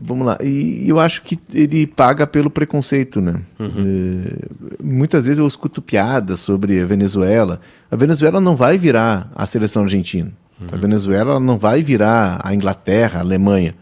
[0.00, 0.38] Vamos lá.
[0.42, 3.40] E eu acho que ele paga pelo preconceito, né?
[3.58, 3.70] Uhum.
[3.78, 7.60] É, muitas vezes eu escuto piadas sobre a Venezuela.
[7.90, 10.30] A Venezuela não vai virar a seleção argentina.
[10.60, 10.66] Uhum.
[10.72, 13.74] A Venezuela não vai virar a Inglaterra, a Alemanha.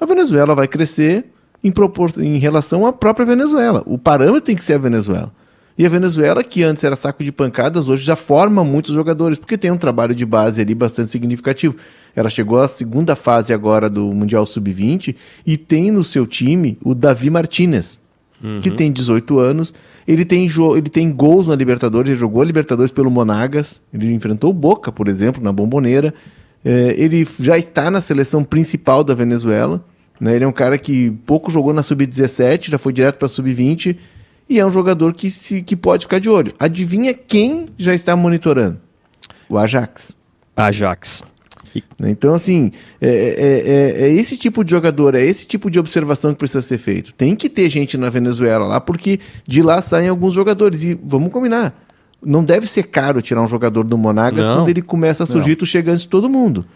[0.00, 1.26] A Venezuela vai crescer
[1.62, 2.12] em, propor...
[2.18, 3.82] em relação à própria Venezuela.
[3.86, 5.32] O parâmetro tem que ser a Venezuela.
[5.80, 9.56] E a Venezuela, que antes era saco de pancadas, hoje já forma muitos jogadores, porque
[9.56, 11.74] tem um trabalho de base ali bastante significativo.
[12.14, 15.16] Ela chegou à segunda fase agora do Mundial Sub-20
[15.46, 17.98] e tem no seu time o Davi Martinez,
[18.44, 18.60] uhum.
[18.60, 19.72] que tem 18 anos.
[20.06, 24.50] Ele tem, ele tem gols na Libertadores, ele jogou a Libertadores pelo Monagas, ele enfrentou
[24.50, 26.12] o Boca, por exemplo, na Bomboneira.
[26.62, 29.82] É, ele já está na seleção principal da Venezuela.
[30.20, 30.36] Né?
[30.36, 33.96] Ele é um cara que pouco jogou na Sub-17, já foi direto para a Sub-20
[34.50, 36.52] e é um jogador que, se, que pode ficar de olho.
[36.58, 38.80] Adivinha quem já está monitorando?
[39.48, 40.16] O Ajax.
[40.56, 41.22] Ajax.
[42.00, 46.32] Então, assim, é, é, é, é, esse tipo de jogador, é esse tipo de observação
[46.32, 47.14] que precisa ser feito.
[47.14, 50.82] Tem que ter gente na Venezuela lá, porque de lá saem alguns jogadores.
[50.82, 51.72] E vamos combinar,
[52.20, 54.56] não deve ser caro tirar um jogador do Monagas não.
[54.56, 56.66] quando ele começa a surgir, tu chega antes de todo mundo.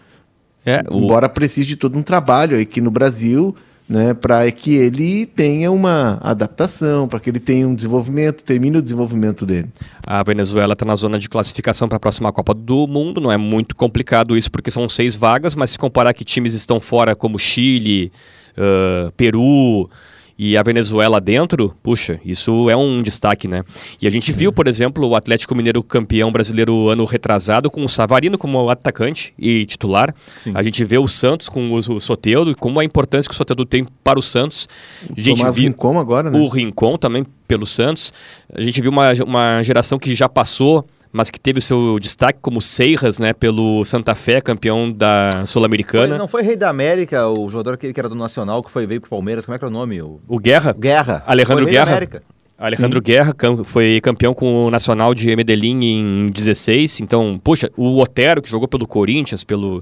[0.65, 0.99] É, o...
[0.99, 3.53] Embora precise de todo um trabalho aqui no Brasil
[3.87, 8.81] né, para que ele tenha uma adaptação, para que ele tenha um desenvolvimento, termine o
[8.81, 9.69] desenvolvimento dele.
[10.05, 13.37] A Venezuela está na zona de classificação para a próxima Copa do Mundo, não é
[13.37, 17.37] muito complicado isso porque são seis vagas, mas se comparar que times estão fora como
[17.37, 18.11] Chile,
[18.57, 19.89] uh, Peru,
[20.37, 23.63] e a Venezuela dentro, puxa, isso é um destaque, né?
[24.01, 27.89] E a gente viu, por exemplo, o Atlético Mineiro campeão brasileiro ano retrasado com o
[27.89, 30.13] Savarino como atacante e titular.
[30.43, 30.51] Sim.
[30.53, 33.37] A gente vê o Santos com o, o Soteudo e como a importância que o
[33.37, 34.67] Soteudo tem para o Santos.
[35.03, 36.37] A gente Tomás viu Rincon agora, né?
[36.37, 38.11] O Rincon também pelo Santos.
[38.53, 42.39] A gente viu uma, uma geração que já passou mas que teve o seu destaque
[42.41, 46.17] como Seiras, né, pelo Santa Fé, campeão da Sul-Americana.
[46.17, 48.99] Não foi Rei da América, o jogador que, que era do Nacional, que foi veio
[48.99, 50.01] pro Palmeiras, como é que era o nome?
[50.01, 50.75] O, o Guerra?
[50.77, 51.23] Guerra.
[51.25, 52.21] Alejandro Guerra.
[52.57, 53.03] Alejandro Sim.
[53.03, 56.99] Guerra foi campeão com o Nacional de Medellín em 16.
[56.99, 59.77] Então, poxa, o Otero, que jogou pelo Corinthians, pelo,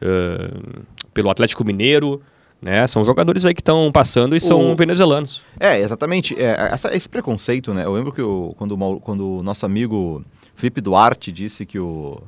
[0.00, 2.22] uh, pelo Atlético Mineiro,
[2.62, 2.86] né?
[2.86, 4.76] São jogadores aí que estão passando e são o...
[4.76, 5.42] venezuelanos.
[5.58, 6.40] É, exatamente.
[6.40, 7.84] É, essa, esse preconceito, né?
[7.84, 10.24] Eu lembro que o, quando, quando o nosso amigo
[10.56, 12.20] Felipe Duarte disse que o,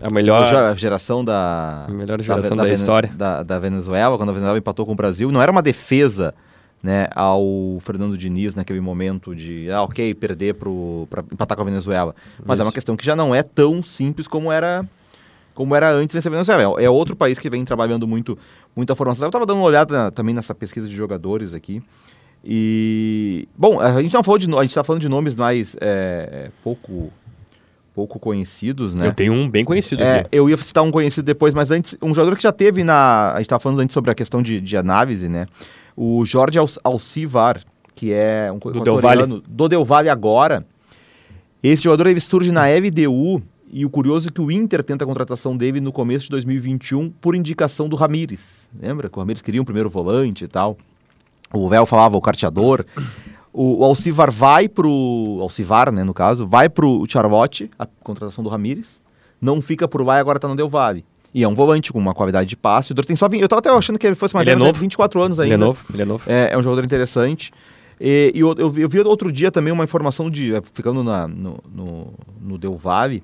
[0.00, 1.86] A melhor, a geração da.
[1.88, 3.10] a melhor geração da, Vene- história.
[3.14, 5.32] Da, da Venezuela, quando a Venezuela empatou com o Brasil.
[5.32, 6.34] Não era uma defesa
[6.82, 12.14] né, ao Fernando Diniz naquele momento de, ah, ok, perder para empatar com a Venezuela.
[12.44, 12.74] Mas é uma Isso.
[12.74, 14.84] questão que já não é tão simples como era
[15.54, 16.80] como era antes a Venezuela.
[16.80, 18.36] É é outro país que vem trabalhando muito
[18.74, 19.26] muita formação.
[19.26, 21.82] Eu estava dando uma olhada também nessa pesquisa de jogadores aqui.
[22.44, 26.50] E, bom, a gente não falou de, a gente está falando de nomes mais é,
[26.64, 27.12] pouco
[27.94, 29.06] pouco conhecidos, né?
[29.08, 30.28] Eu tenho um bem conhecido É, aqui.
[30.32, 33.32] eu ia citar um conhecido depois, mas antes, um jogador que já teve na.
[33.32, 35.46] A gente estava falando antes sobre a questão de, de análise, né?
[35.96, 37.60] O Jorge Al- Alcivar,
[37.94, 39.42] que é um Do Del Valle.
[39.46, 40.64] do Del Valle agora.
[41.62, 45.06] Esse jogador ele surge na LDU e o curioso é que o Inter tenta a
[45.06, 48.68] contratação dele no começo de 2021 por indicação do Ramires.
[48.80, 50.76] Lembra que o Ramires queria um primeiro volante e tal?
[51.52, 52.84] O Véu falava o carteador.
[53.52, 54.90] O, o Alcivar vai pro.
[55.40, 59.00] Alcivar, né, no caso, vai pro Charlotte, a contratação do Ramires.
[59.40, 61.04] Não fica por e agora tá no Del Valle.
[61.34, 62.92] E é um volante com uma qualidade de passe.
[62.92, 64.64] O tem só 20, Eu tava até achando que ele fosse mais Ele é velho,
[64.66, 64.80] mas novo.
[64.80, 65.54] 24 anos ainda.
[65.54, 66.24] Ele é novo, ele é novo.
[66.26, 67.50] É, é um jogador interessante.
[68.00, 70.54] E, e eu, eu, vi- eu vi outro dia também uma informação de.
[70.54, 73.22] eh, Ficando na, no, no, no Del Valle,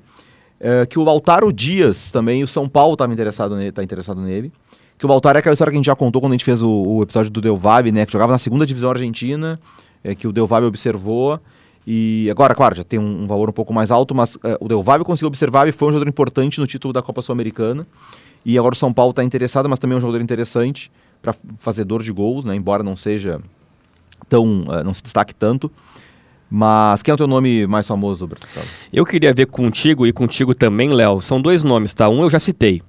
[0.60, 4.52] eh, que o Lautaro Dias também, o São Paulo estava interessado nele, tá interessado nele.
[4.96, 6.60] Que o Lautaro é aquela história que a gente já contou quando a gente fez
[6.62, 8.04] o, o episódio do Del Valle, né?
[8.06, 9.60] Que jogava na segunda divisão argentina,
[10.02, 11.40] eh, que o Del Valle observou.
[11.86, 14.68] E agora, claro, já tem um, um valor um pouco mais alto, mas eh, o
[14.68, 17.86] Del Valle conseguiu observar e foi um jogador importante no título da Copa Sul-Americana.
[18.44, 22.02] E agora o São Paulo está interessado, mas também é um jogador interessante para fazedor
[22.02, 22.54] de gols, né?
[22.54, 23.40] Embora não seja
[24.28, 25.70] tão eh, não se destaque tanto.
[26.50, 28.68] Mas quem é o teu nome mais famoso, Bertoldo?
[28.92, 31.20] Eu queria ver contigo e contigo também, Léo.
[31.20, 32.08] São dois nomes, tá?
[32.08, 32.82] Um eu já citei.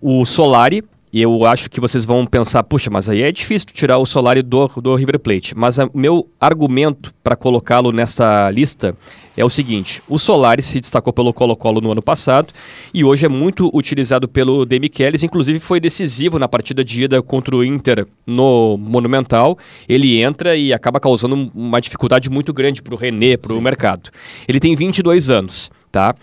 [0.00, 3.98] O Solari, e eu acho que vocês vão pensar, puxa, mas aí é difícil tirar
[3.98, 5.54] o Solari do, do River Plate.
[5.56, 8.94] Mas o meu argumento para colocá-lo nessa lista
[9.36, 12.52] é o seguinte: o Solari se destacou pelo Colo-Colo no ano passado
[12.92, 17.56] e hoje é muito utilizado pelo Demichelis, inclusive foi decisivo na partida de ida contra
[17.56, 19.56] o Inter no Monumental.
[19.88, 23.60] Ele entra e acaba causando um- uma dificuldade muito grande para o René, para o
[23.60, 24.10] mercado.
[24.46, 26.14] Ele tem 22 anos, tá?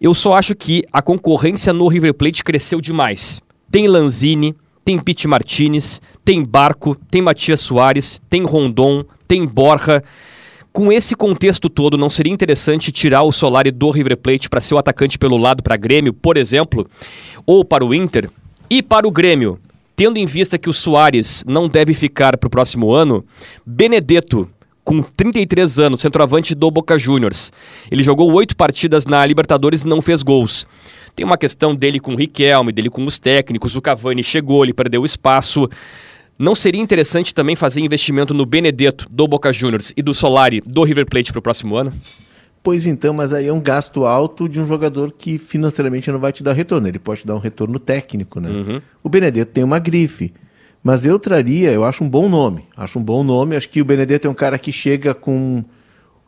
[0.00, 3.40] Eu só acho que a concorrência no River Plate cresceu demais.
[3.70, 4.54] Tem Lanzini,
[4.84, 10.02] tem Pete Martinez, tem Barco, tem Matias Soares, tem Rondon, tem Borja.
[10.72, 14.74] Com esse contexto todo, não seria interessante tirar o Solari do River Plate para ser
[14.74, 16.88] o atacante pelo lado para Grêmio, por exemplo,
[17.44, 18.30] ou para o Inter?
[18.70, 19.58] E para o Grêmio,
[19.96, 23.24] tendo em vista que o Soares não deve ficar para o próximo ano,
[23.66, 24.48] Benedetto,
[24.84, 27.52] com 33 anos, centroavante do Boca Juniors.
[27.90, 30.66] Ele jogou oito partidas na Libertadores e não fez gols.
[31.18, 33.74] Tem uma questão dele com o Riquelme, dele com os técnicos.
[33.74, 35.68] O Cavani chegou, ele perdeu espaço.
[36.38, 40.84] Não seria interessante também fazer investimento no Benedetto do Boca Juniors e do Solari do
[40.84, 41.92] River Plate para o próximo ano?
[42.62, 46.32] Pois então, mas aí é um gasto alto de um jogador que financeiramente não vai
[46.32, 46.86] te dar retorno.
[46.86, 48.50] Ele pode te dar um retorno técnico, né?
[48.50, 48.80] Uhum.
[49.02, 50.32] O Benedetto tem uma grife.
[50.84, 52.62] Mas eu traria, eu acho um bom nome.
[52.76, 53.56] Acho um bom nome.
[53.56, 55.64] Acho que o Benedetto é um cara que chega com.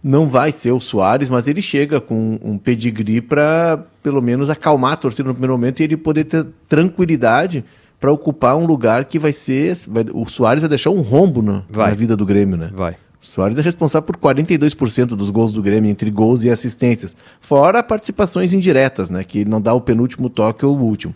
[0.03, 4.93] Não vai ser o Soares, mas ele chega com um pedigree para, pelo menos, acalmar
[4.95, 7.65] a torcida no primeiro momento e ele poder ter tranquilidade
[8.01, 9.77] para ocupar um lugar que vai ser.
[9.87, 12.71] vai- o Soares vai deixar um rombo na, na vida do Grêmio, né?
[12.75, 12.93] Vai.
[13.23, 17.15] O Soares é responsável por 42% dos gols do Grêmio, entre gols e assistências.
[17.39, 19.23] Fora participações indiretas, né?
[19.23, 21.15] Que não dá o penúltimo toque ou o último.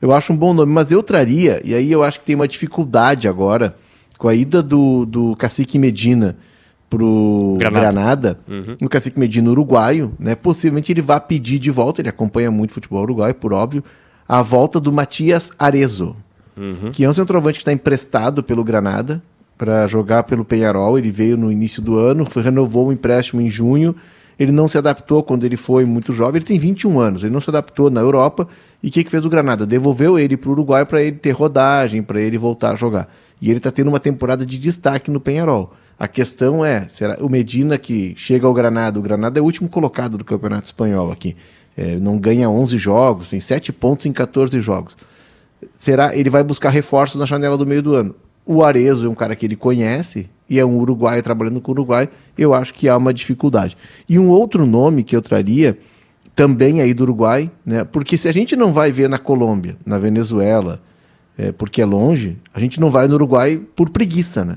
[0.00, 2.48] Eu acho um bom nome, mas eu traria, e aí eu acho que tem uma
[2.48, 3.76] dificuldade agora,
[4.16, 6.36] com a ida do, do Cacique Medina
[6.88, 7.90] pro Granada.
[7.92, 8.38] Granada,
[8.80, 10.34] o Cacique Medina uruguaio, né?
[10.34, 13.84] Possivelmente ele vá pedir de volta, ele acompanha muito futebol uruguaio, por óbvio,
[14.28, 16.16] a volta do Matias Arezo,
[16.92, 19.22] que é um centroavante que está emprestado pelo Granada
[19.56, 20.98] para jogar pelo Penharol.
[20.98, 23.94] Ele veio no início do ano, foi, renovou o empréstimo em junho.
[24.38, 26.38] Ele não se adaptou quando ele foi muito jovem.
[26.38, 28.46] Ele tem 21 anos, ele não se adaptou na Europa.
[28.80, 29.66] E o que, que fez o Granada?
[29.66, 33.12] Devolveu ele para o Uruguai para ele ter rodagem, para ele voltar a jogar.
[33.42, 35.72] E ele está tendo uma temporada de destaque no Penharol.
[35.98, 39.68] A questão é, será o Medina que chega ao Granada, o Granada é o último
[39.68, 41.36] colocado do Campeonato Espanhol aqui.
[41.76, 44.96] É, não ganha 11 jogos, tem 7 pontos em 14 jogos
[45.76, 48.14] será ele vai buscar reforços na janela do meio do ano.
[48.44, 51.74] O Arezo é um cara que ele conhece e é um uruguaio trabalhando com o
[51.74, 52.08] Uruguai.
[52.36, 53.76] Eu acho que há uma dificuldade.
[54.08, 55.78] E um outro nome que eu traria
[56.34, 57.84] também aí do Uruguai, né?
[57.84, 60.80] Porque se a gente não vai ver na Colômbia, na Venezuela,
[61.36, 64.56] é, porque é longe, a gente não vai no Uruguai por preguiça, né?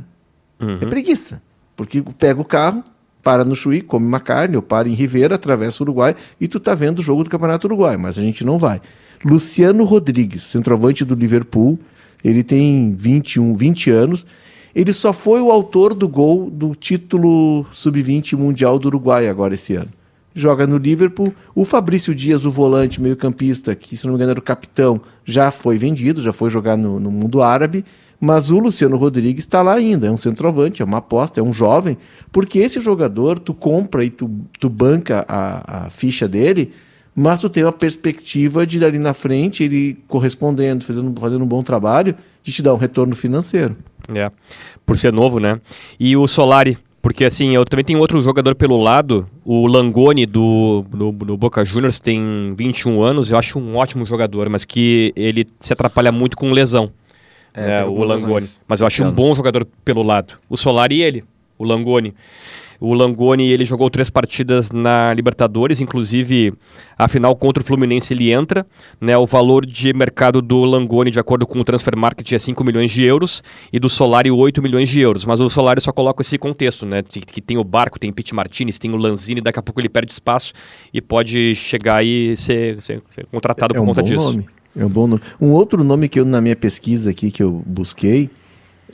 [0.82, 1.41] É preguiça.
[1.76, 2.84] Porque pega o carro,
[3.24, 6.60] para no Chuí, come uma carne, ou para em Ribeira, atravessa o Uruguai e tu
[6.60, 8.82] tá vendo o jogo do Campeonato Uruguai, mas a gente não vai.
[9.24, 11.80] Luciano Rodrigues, centroavante do Liverpool,
[12.24, 14.26] ele tem 21, 20 anos.
[14.74, 19.76] Ele só foi o autor do gol do título sub-20 mundial do Uruguai agora esse
[19.76, 19.89] ano.
[20.34, 21.34] joga no Liverpool.
[21.54, 25.52] O Fabrício Dias, o volante meio-campista, que se não me engano era o capitão, já
[25.52, 27.84] foi vendido, já foi jogar no, no mundo árabe.
[28.23, 31.51] Mas o Luciano Rodrigues está lá ainda, é um centroavante, é uma aposta, é um
[31.51, 31.97] jovem,
[32.31, 34.29] porque esse jogador, tu compra e tu,
[34.60, 36.71] tu banca a, a ficha dele,
[37.15, 41.63] mas tu tem uma perspectiva de dali na frente, ele correspondendo, fazendo, fazendo um bom
[41.63, 43.75] trabalho, de te dar um retorno financeiro.
[44.13, 44.31] É,
[44.86, 45.60] por ser novo, né?
[45.99, 50.86] E o Solari, porque assim, eu também tenho outro jogador pelo lado, o Langoni do,
[50.89, 55.47] do, do, Boca Juniors tem 21 anos, eu acho um ótimo jogador, mas que ele
[55.60, 56.91] se atrapalha muito com lesão.
[57.53, 58.47] É, é o Langoni.
[58.67, 60.35] Mas eu acho um bom jogador pelo lado.
[60.49, 61.23] O Solari e ele,
[61.57, 62.13] o Langoni.
[62.81, 66.51] O Langoni, ele jogou três partidas na Libertadores, inclusive
[66.97, 68.65] a final contra o Fluminense ele entra.
[68.99, 72.63] Né, o valor de mercado do Langoni, de acordo com o Transfer Market, é 5
[72.63, 75.25] milhões de euros e do Solari 8 milhões de euros.
[75.25, 77.03] Mas o Solari só coloca esse contexto, né?
[77.03, 79.79] Que, que tem o Barco, tem o Pete Martinez, tem o Lanzini, daqui a pouco
[79.79, 80.51] ele perde espaço
[80.91, 84.31] e pode chegar e ser, ser, ser contratado é por um conta disso.
[84.31, 84.61] Nome.
[84.75, 85.21] É um bom nome.
[85.39, 88.29] Um outro nome que eu, na minha pesquisa aqui, que eu busquei,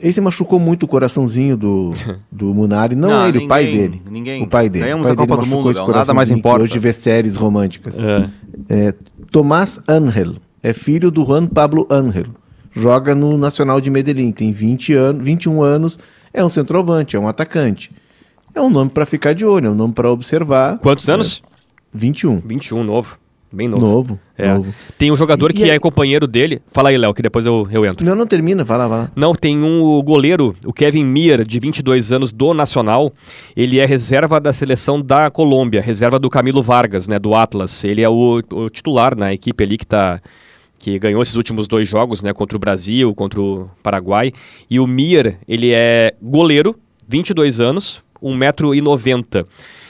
[0.02, 1.94] esse machucou muito o coraçãozinho do,
[2.32, 2.96] do Munari.
[2.96, 4.02] Não, não ele, ninguém, o pai dele.
[4.10, 4.44] Ninguém.
[4.44, 4.86] O pai dele.
[4.86, 6.64] Ganhamos o pai a Copa dele do Mundo, não, nada mais importa.
[6.64, 7.98] Hoje vê séries românticas.
[7.98, 8.30] É.
[8.70, 8.94] É,
[9.32, 12.26] Tomás Angel é filho do Juan Pablo Angel.
[12.74, 14.32] Joga no Nacional de Medellín.
[14.32, 16.00] Tem 20 anos, 21 anos.
[16.34, 17.92] É um centroavante, é um atacante.
[18.54, 20.78] É um nome para ficar de olho, é um nome para observar.
[20.80, 21.42] Quantos anos?
[21.44, 22.42] É, 21.
[22.46, 23.18] 21, novo.
[23.52, 23.82] Bem novo.
[23.82, 24.20] Novo.
[24.38, 24.54] É.
[24.54, 24.74] novo.
[24.98, 26.62] Tem um jogador e, que e é companheiro dele.
[26.72, 28.06] Fala aí, Léo, que depois eu, eu entro.
[28.06, 29.12] Não, não termina, vai lá, vai lá.
[29.16, 33.14] Não, tem um goleiro, o Kevin Mier, de 22 anos, do Nacional.
[33.56, 37.84] Ele é reserva da seleção da Colômbia, reserva do Camilo Vargas, né, do Atlas.
[37.84, 40.20] Ele é o, o titular na equipe ali que tá
[40.80, 44.32] que ganhou esses últimos dois jogos, né, contra o Brasil, contra o Paraguai.
[44.70, 46.76] E o Mier, ele é goleiro,
[47.08, 49.46] 22 anos, 1,90m.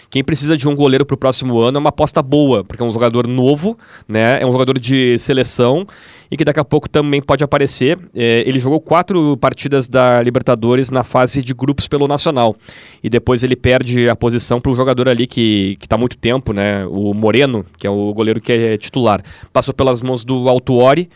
[0.09, 2.85] Quem precisa de um goleiro para o próximo ano é uma aposta boa, porque é
[2.85, 4.41] um jogador novo, né?
[4.41, 5.85] É um jogador de seleção
[6.29, 7.97] e que daqui a pouco também pode aparecer.
[8.15, 12.55] É, ele jogou quatro partidas da Libertadores na fase de grupos pelo Nacional.
[13.03, 16.53] E depois ele perde a posição para um jogador ali que está há muito tempo,
[16.53, 16.85] né?
[16.85, 19.21] O Moreno, que é o goleiro que é titular.
[19.51, 21.09] Passou pelas mãos do Altuori.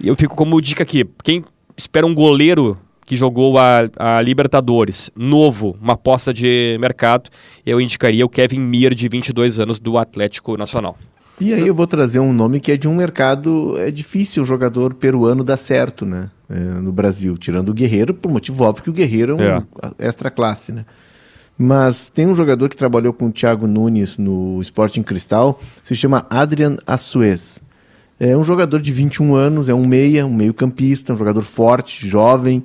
[0.00, 1.44] E eu fico como dica aqui: quem
[1.76, 2.78] espera um goleiro
[3.12, 7.28] que jogou a, a, Libertadores, novo, uma aposta de mercado,
[7.66, 10.96] eu indicaria o Kevin Mir, de 22 anos, do Atlético Nacional.
[11.38, 14.46] E aí eu vou trazer um nome que é de um mercado, é difícil o
[14.46, 18.88] jogador peruano dar certo, né, é, no Brasil, tirando o Guerreiro, por motivo óbvio que
[18.90, 19.64] o Guerreiro é um é.
[19.98, 20.86] extra classe, né.
[21.58, 26.24] Mas tem um jogador que trabalhou com o Thiago Nunes no Sporting Cristal, se chama
[26.30, 27.60] Adrian Assuez.
[28.18, 32.08] É um jogador de 21 anos, é um meia, um meio campista, um jogador forte,
[32.08, 32.64] jovem,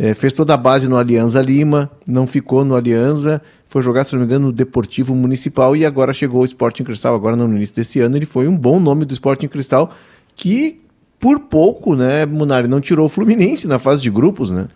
[0.00, 4.14] é, fez toda a base no Alianza Lima, não ficou no Alianza, foi jogar, se
[4.14, 7.74] não me engano, no Deportivo Municipal e agora chegou ao Sporting Cristal, agora no início
[7.76, 8.16] desse ano.
[8.16, 9.90] Ele foi um bom nome do Sporting Cristal,
[10.34, 10.80] que
[11.18, 14.68] por pouco, né, Munari, não tirou o Fluminense na fase de grupos, né?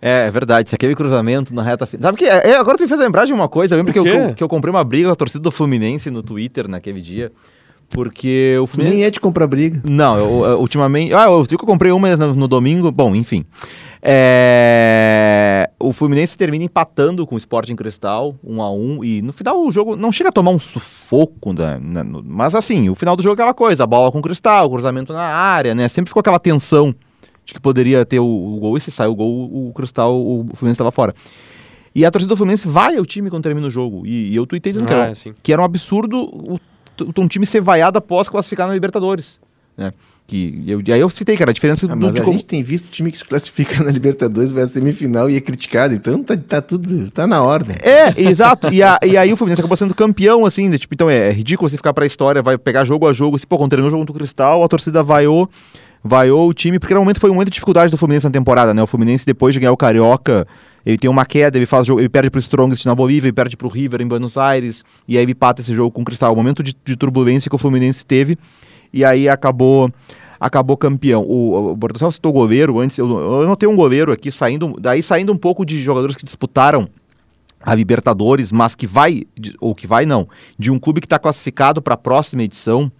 [0.00, 2.12] É, é verdade, se aquele cruzamento na reta final.
[2.12, 3.74] Sabe que é, é, agora tu me fez lembrar de uma coisa.
[3.74, 6.22] Eu lembro que eu, que eu comprei uma briga com a torcida do Fluminense no
[6.22, 7.32] Twitter naquele dia.
[7.90, 8.96] Porque o Fluminense.
[8.96, 9.80] Nem é de comprar briga.
[9.84, 11.12] Não, eu, eu, ultimamente.
[11.12, 12.92] Ah, eu vi que eu comprei uma no, no domingo.
[12.92, 13.44] Bom, enfim.
[14.06, 15.70] É...
[15.80, 19.32] O Fluminense termina empatando com o Sporting Cristal, 1 um a 1 um, e no
[19.32, 21.80] final o jogo não chega a tomar um sufoco, né?
[22.22, 25.14] mas assim, o final do jogo é aquela coisa, a bola com o Cristal, cruzamento
[25.14, 25.88] na área, né?
[25.88, 26.94] Sempre ficou aquela tensão
[27.46, 30.46] de que poderia ter o, o gol, e se sai o gol, o Cristal, o
[30.54, 31.14] Fluminense estava fora.
[31.94, 34.04] E a torcida do Fluminense vai ao time quando termina o jogo.
[34.04, 37.20] E, e eu tuitei dizendo ah, que, era, é, que era um absurdo o, o,
[37.20, 39.40] um time ser vaiado após classificar na Libertadores.
[39.76, 39.92] Né?
[40.26, 42.32] Que eu, aí eu citei, cara, a diferença ah, do mas a como...
[42.32, 45.92] gente tem visto time que se classifica na Libertadores, vai à semifinal e é criticado,
[45.92, 47.76] então tá, tá tudo, tá na ordem.
[47.82, 50.78] É, exato, e, a, e aí o Fluminense acabou sendo campeão, assim, né?
[50.78, 53.46] tipo, então é, é, ridículo você ficar pra história, vai pegar jogo a jogo, assim,
[53.46, 55.48] pô, treinou jogo contra o Cristal, a torcida vaiou,
[56.02, 58.72] vaiou o time, porque no momento foi um momento de dificuldade do Fluminense na temporada,
[58.72, 60.46] né, o Fluminense depois de ganhar o Carioca,
[60.86, 63.58] ele tem uma queda, ele faz jogo, ele perde pro Strongest na Bolívia, ele perde
[63.58, 66.36] pro River em Buenos Aires, e aí ele pata esse jogo com o Cristal, o
[66.36, 68.38] momento de, de turbulência que o Fluminense teve,
[68.94, 69.90] e aí acabou
[70.38, 71.22] acabou campeão.
[71.22, 75.02] O, o Bortocel citou goleiro antes, eu, eu não tenho um goleiro aqui saindo, daí
[75.02, 76.88] saindo um pouco de jogadores que disputaram
[77.60, 79.22] a Libertadores, mas que vai,
[79.58, 82.92] ou que vai não, de um clube que está classificado para a próxima edição,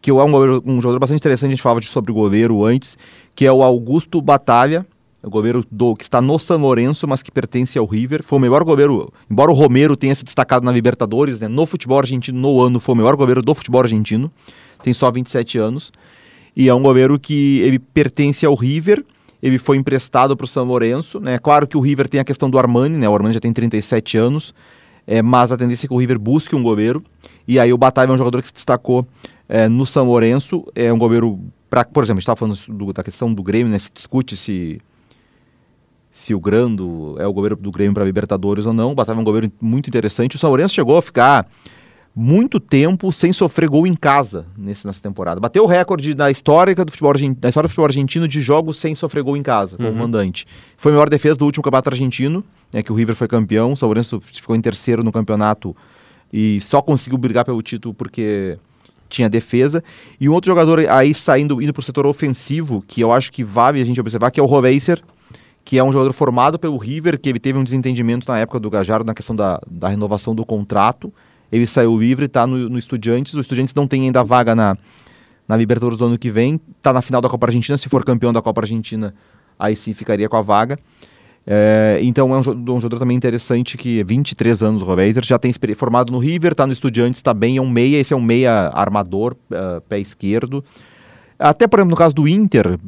[0.00, 2.96] que é um, um jogador bastante interessante, a gente falava sobre o goleiro antes,
[3.34, 4.86] que é o Augusto Batalha,
[5.22, 8.22] o goleiro do, que está no San Lourenço, mas que pertence ao River.
[8.22, 11.98] Foi o melhor goleiro, embora o Romero tenha se destacado na Libertadores, né, no futebol
[11.98, 14.30] argentino no ano, foi o melhor goleiro do futebol argentino,
[14.82, 15.92] tem só 27 anos.
[16.56, 19.04] E é um goleiro que ele pertence ao River,
[19.42, 21.38] ele foi emprestado para o São Lourenço, né?
[21.38, 23.08] Claro que o River tem a questão do Armani, né?
[23.08, 24.52] O Armani já tem 37 anos.
[25.06, 27.02] é, mas a tendência é que o River busque um goleiro.
[27.46, 29.06] E aí o Batavia é um jogador que se destacou
[29.48, 32.92] é, no São Lourenço, é um goleiro, pra, por exemplo, a gente estava falando do,
[32.92, 34.80] da questão do Grêmio, né, se discute se,
[36.12, 38.92] se o Grando é o goleiro do Grêmio para Libertadores ou não.
[38.92, 40.36] O Batavia é um goleiro muito interessante.
[40.36, 41.48] O São Lourenço chegou a ficar
[42.20, 45.38] muito tempo sem sofrer gol em casa nesse, nessa temporada.
[45.38, 48.92] Bateu o recorde da história do futebol, da história do futebol argentino de jogos sem
[48.96, 49.94] sofrer gol em casa, como uhum.
[49.94, 50.44] mandante.
[50.76, 52.42] Foi a melhor defesa do último campeonato argentino,
[52.72, 55.76] né, que o River foi campeão, o São Lourenço ficou em terceiro no campeonato
[56.32, 58.58] e só conseguiu brigar pelo título porque
[59.08, 59.84] tinha defesa.
[60.20, 63.44] E um outro jogador aí saindo, indo para o setor ofensivo, que eu acho que
[63.44, 65.00] vale a gente observar, que é o Roveiser,
[65.64, 68.68] que é um jogador formado pelo River, que ele teve um desentendimento na época do
[68.68, 71.12] Gajardo na questão da, da renovação do contrato.
[71.50, 73.34] Ele saiu livre, está no, no Estudiantes.
[73.34, 74.76] O Estudiantes não tem ainda vaga na,
[75.46, 76.60] na Libertadores do ano que vem.
[76.76, 77.76] Está na final da Copa Argentina.
[77.76, 79.14] Se for campeão da Copa Argentina,
[79.58, 80.78] aí sim ficaria com a vaga.
[81.50, 85.50] É, então é um, um, jogador também interessante que 23 anos o Roveiser, já tem
[85.74, 88.70] formado no River, está no Estudiantes, está bem, é um meia, esse é um meia
[88.74, 90.62] armador, uh, pé esquerdo.
[91.38, 92.78] Até, por exemplo, no caso do Inter,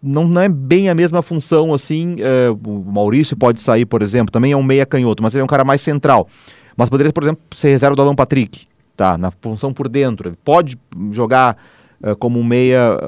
[0.00, 2.14] não, não é bem a mesma função assim.
[2.14, 5.44] Uh, o Maurício pode sair, por exemplo, também é um meia canhoto, mas ele é
[5.44, 6.28] um cara mais central.
[6.76, 8.66] Mas poderia, por exemplo, ser reserva do Alan Patrick,
[8.96, 9.16] tá?
[9.16, 10.28] Na função por dentro.
[10.28, 10.78] Ele pode
[11.10, 11.56] jogar
[12.02, 12.98] uh, como meia.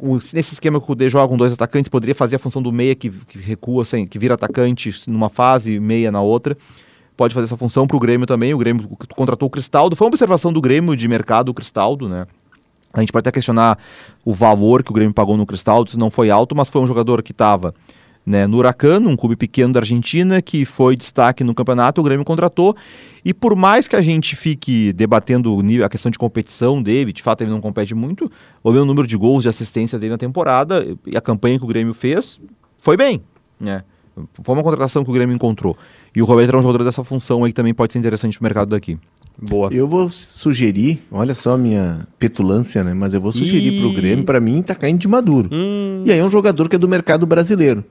[0.00, 2.72] Uh, nesse esquema que o D joga com dois atacantes, poderia fazer a função do
[2.72, 6.56] meia que, que recua, assim, que vira atacante numa fase, meia na outra.
[7.16, 8.52] Pode fazer essa função para o Grêmio também.
[8.52, 9.94] O Grêmio contratou o Cristaldo.
[9.94, 12.26] Foi uma observação do Grêmio de mercado, o Cristaldo, né?
[12.92, 13.78] A gente pode até questionar
[14.24, 16.86] o valor que o Grêmio pagou no Cristaldo, se não foi alto, mas foi um
[16.86, 17.74] jogador que estava
[18.26, 22.24] né, no Huracano, um clube pequeno da Argentina, que foi destaque no campeonato, o Grêmio
[22.24, 22.74] contratou.
[23.24, 27.42] E por mais que a gente fique debatendo a questão de competição dele, de fato
[27.42, 28.30] ele não compete muito,
[28.62, 31.94] o número de gols de assistência dele na temporada e a campanha que o Grêmio
[31.94, 32.40] fez,
[32.78, 33.22] foi bem.
[33.60, 33.82] Né?
[34.42, 35.76] Foi uma contratação que o Grêmio encontrou.
[36.14, 38.44] E o Roberto é um jogador dessa função aí que também pode ser interessante para
[38.44, 38.98] o mercado daqui.
[39.36, 39.68] Boa.
[39.72, 42.94] Eu vou sugerir, olha só a minha petulância, né?
[42.94, 45.48] Mas eu vou sugerir para o Grêmio, para mim, tá caindo de maduro.
[45.52, 46.04] Hum.
[46.06, 47.84] E aí é um jogador que é do mercado brasileiro.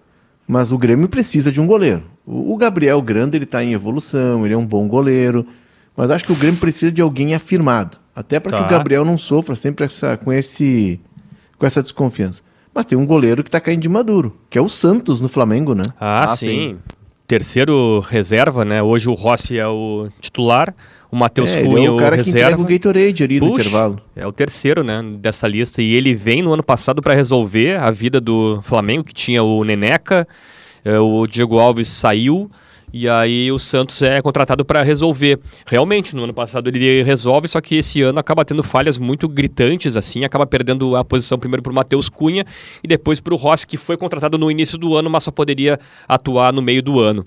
[0.48, 2.04] Mas o Grêmio precisa de um goleiro.
[2.26, 5.46] O, Gabriel Grande ele está em evolução, ele é um bom goleiro.
[5.96, 7.98] Mas acho que o Grêmio precisa de alguém afirmado.
[8.16, 8.58] Até para tá.
[8.60, 11.00] que o Gabriel não sofra sempre essa, com, esse,
[11.58, 12.42] com essa desconfiança.
[12.74, 15.76] Mas tem um goleiro que está caindo de maduro, que é o Santos no Flamengo,
[15.76, 15.84] né?
[16.00, 16.48] Ah, ah sim.
[16.48, 16.78] sim.
[17.28, 18.84] Terceiro reserva, né?
[18.84, 20.74] Hoje o Rossi é o titular
[21.14, 22.60] o Matheus é, Cunha, é o cara o que reserva.
[22.60, 24.02] o Gatorade ali Puxa, no intervalo.
[24.16, 25.80] É o terceiro, né, dessa lista.
[25.80, 29.64] E ele vem no ano passado para resolver a vida do Flamengo, que tinha o
[29.64, 30.28] Neneca,
[30.84, 32.50] é, o Diego Alves saiu,
[32.94, 35.40] e aí o Santos é contratado para resolver.
[35.66, 39.98] Realmente, no ano passado ele resolve, só que esse ano acaba tendo falhas muito gritantes,
[39.98, 42.46] assim, acaba perdendo a posição primeiro para o Matheus Cunha
[42.84, 45.80] e depois para o Rossi, que foi contratado no início do ano, mas só poderia
[46.08, 47.26] atuar no meio do ano.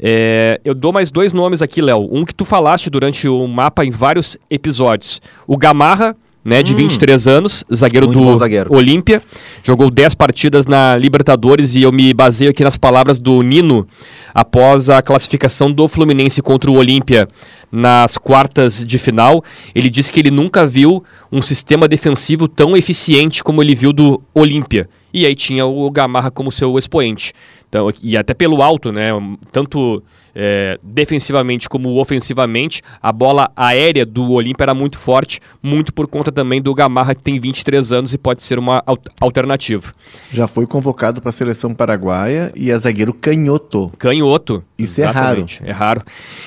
[0.00, 2.08] É, eu dou mais dois nomes aqui, Léo.
[2.10, 5.20] Um que tu falaste durante o mapa em vários episódios.
[5.46, 6.76] O Gamarra, né, de hum.
[6.76, 8.74] 23 anos, zagueiro Muito do zagueiro.
[8.74, 9.22] Olímpia.
[9.62, 13.86] Jogou 10 partidas na Libertadores e eu me baseio aqui nas palavras do Nino
[14.34, 17.28] após a classificação do Fluminense contra o Olímpia
[17.70, 19.42] nas quartas de final.
[19.74, 24.22] Ele disse que ele nunca viu um sistema defensivo tão eficiente como ele viu do
[24.34, 24.88] Olímpia.
[25.12, 27.32] E aí tinha o Gamarra como seu expoente.
[27.68, 29.10] Então, e até pelo alto, né?
[29.50, 30.02] Tanto
[30.34, 36.32] é, defensivamente como ofensivamente, a bola aérea do Olímpia era muito forte, muito por conta
[36.32, 38.82] também do Gamarra, que tem 23 anos e pode ser uma
[39.20, 39.92] alternativa.
[40.32, 43.92] Já foi convocado para a seleção paraguaia e é zagueiro canhoto.
[43.98, 44.62] Canhoto.
[44.78, 45.70] Isso exatamente, é raro.
[45.70, 46.02] É raro.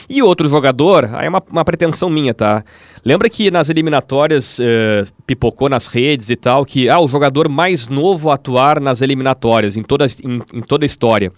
[0.09, 2.63] E outro jogador, aí é uma, uma pretensão minha, tá?
[3.05, 7.87] Lembra que nas eliminatórias eh, pipocou nas redes e tal que ah, o jogador mais
[7.87, 11.31] novo a atuar nas eliminatórias em toda, em, em toda a história,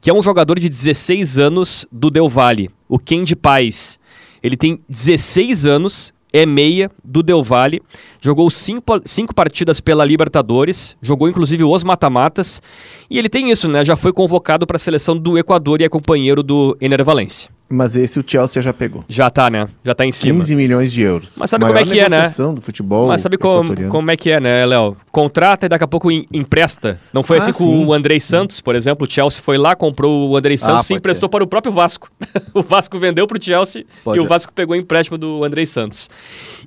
[0.00, 3.98] que é um jogador de 16 anos do Del Valle, o Kendi Paz.
[4.42, 7.82] Ele tem 16 anos, é meia do Del Valle,
[8.20, 12.62] jogou cinco, cinco partidas pela Libertadores, jogou inclusive os mata-matas,
[13.10, 13.84] e ele tem isso, né?
[13.84, 17.50] Já foi convocado para a seleção do Equador e é companheiro do Ener Valencia.
[17.72, 19.04] Mas esse o Chelsea já pegou.
[19.08, 19.68] Já tá, né?
[19.84, 20.40] Já tá em cima.
[20.40, 21.36] 15 milhões de euros.
[21.38, 22.28] Mas sabe Maior como é que é, né?
[22.52, 24.96] do futebol Mas sabe como, como é que é, né, Léo?
[25.12, 26.98] Contrata e daqui a pouco empresta.
[27.12, 27.58] Não foi ah, assim sim.
[27.58, 29.06] com o Andrei Santos, por exemplo.
[29.06, 31.30] O Chelsea foi lá, comprou o Andrei ah, Santos ah, e emprestou ser.
[31.30, 32.10] para o próprio Vasco.
[32.52, 36.10] o Vasco vendeu pro Chelsea pode e o Vasco pegou o empréstimo do Andrei Santos.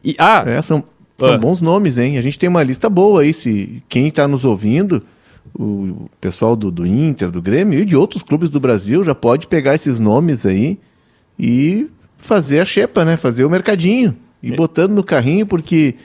[0.02, 0.86] E, ah, é, são,
[1.20, 1.38] são ah.
[1.38, 2.18] bons nomes, hein?
[2.18, 3.34] A gente tem uma lista boa aí.
[3.34, 5.04] Se quem tá nos ouvindo
[5.54, 9.48] o pessoal do, do Inter, do Grêmio e de outros clubes do Brasil já pode
[9.48, 10.80] pegar esses nomes aí
[11.40, 13.18] e fazer a xepa, né?
[13.18, 14.16] Fazer o mercadinho.
[14.42, 14.56] E é.
[14.56, 15.96] botando no carrinho, porque,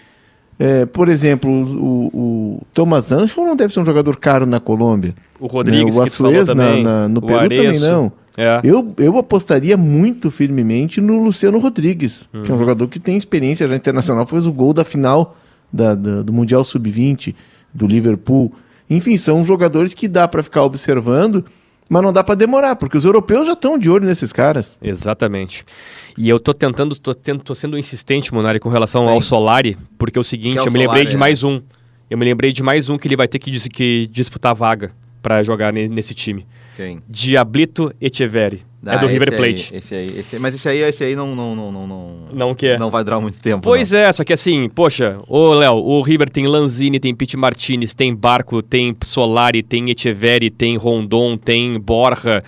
[0.58, 5.14] é, por exemplo, o, o Thomas Angel não deve ser um jogador caro na Colômbia.
[5.40, 6.00] O Rodrigues, né?
[6.00, 7.80] o Açuez, na, na, no Peru Areço.
[7.80, 8.12] também não.
[8.36, 8.60] É.
[8.62, 13.66] Eu, eu apostaria muito firmemente no Luciano Rodrigues, que é um jogador que tem experiência
[13.66, 15.36] já internacional, fez o gol da final
[15.72, 17.34] da- da- do Mundial Sub-20
[17.74, 18.52] do Liverpool.
[18.88, 21.44] Enfim, são jogadores que dá pra ficar observando,
[21.88, 24.76] mas não dá pra demorar, porque os europeus já estão de olho nesses caras.
[24.82, 25.64] Exatamente.
[26.16, 30.18] E eu tô tentando, tô, tendo, tô sendo insistente, Monari, com relação ao Solari, porque
[30.18, 31.18] é o seguinte, é o eu me lembrei Solari, de é.
[31.18, 31.60] mais um.
[32.10, 34.90] Eu me lembrei de mais um que ele vai ter que, dis- que disputar vaga
[35.22, 36.46] pra jogar ne- nesse time.
[36.78, 37.02] Quem?
[37.08, 38.62] Diablito Echeverri.
[38.86, 39.74] é Ah, do esse River aí, Plate.
[39.74, 42.54] esse aí, esse aí- mas esse aí, esse aí não, não, não, não, não, Não
[42.54, 42.78] quer?
[42.78, 43.62] não vai durar muito tempo.
[43.62, 43.98] Pois não.
[43.98, 48.14] é, só que assim, poxa, ô Léo, o River tem Lanzini, tem Pete Martinez, tem
[48.14, 52.44] Barco, tem Solari, tem Echeverri, tem Rondon, tem Borja.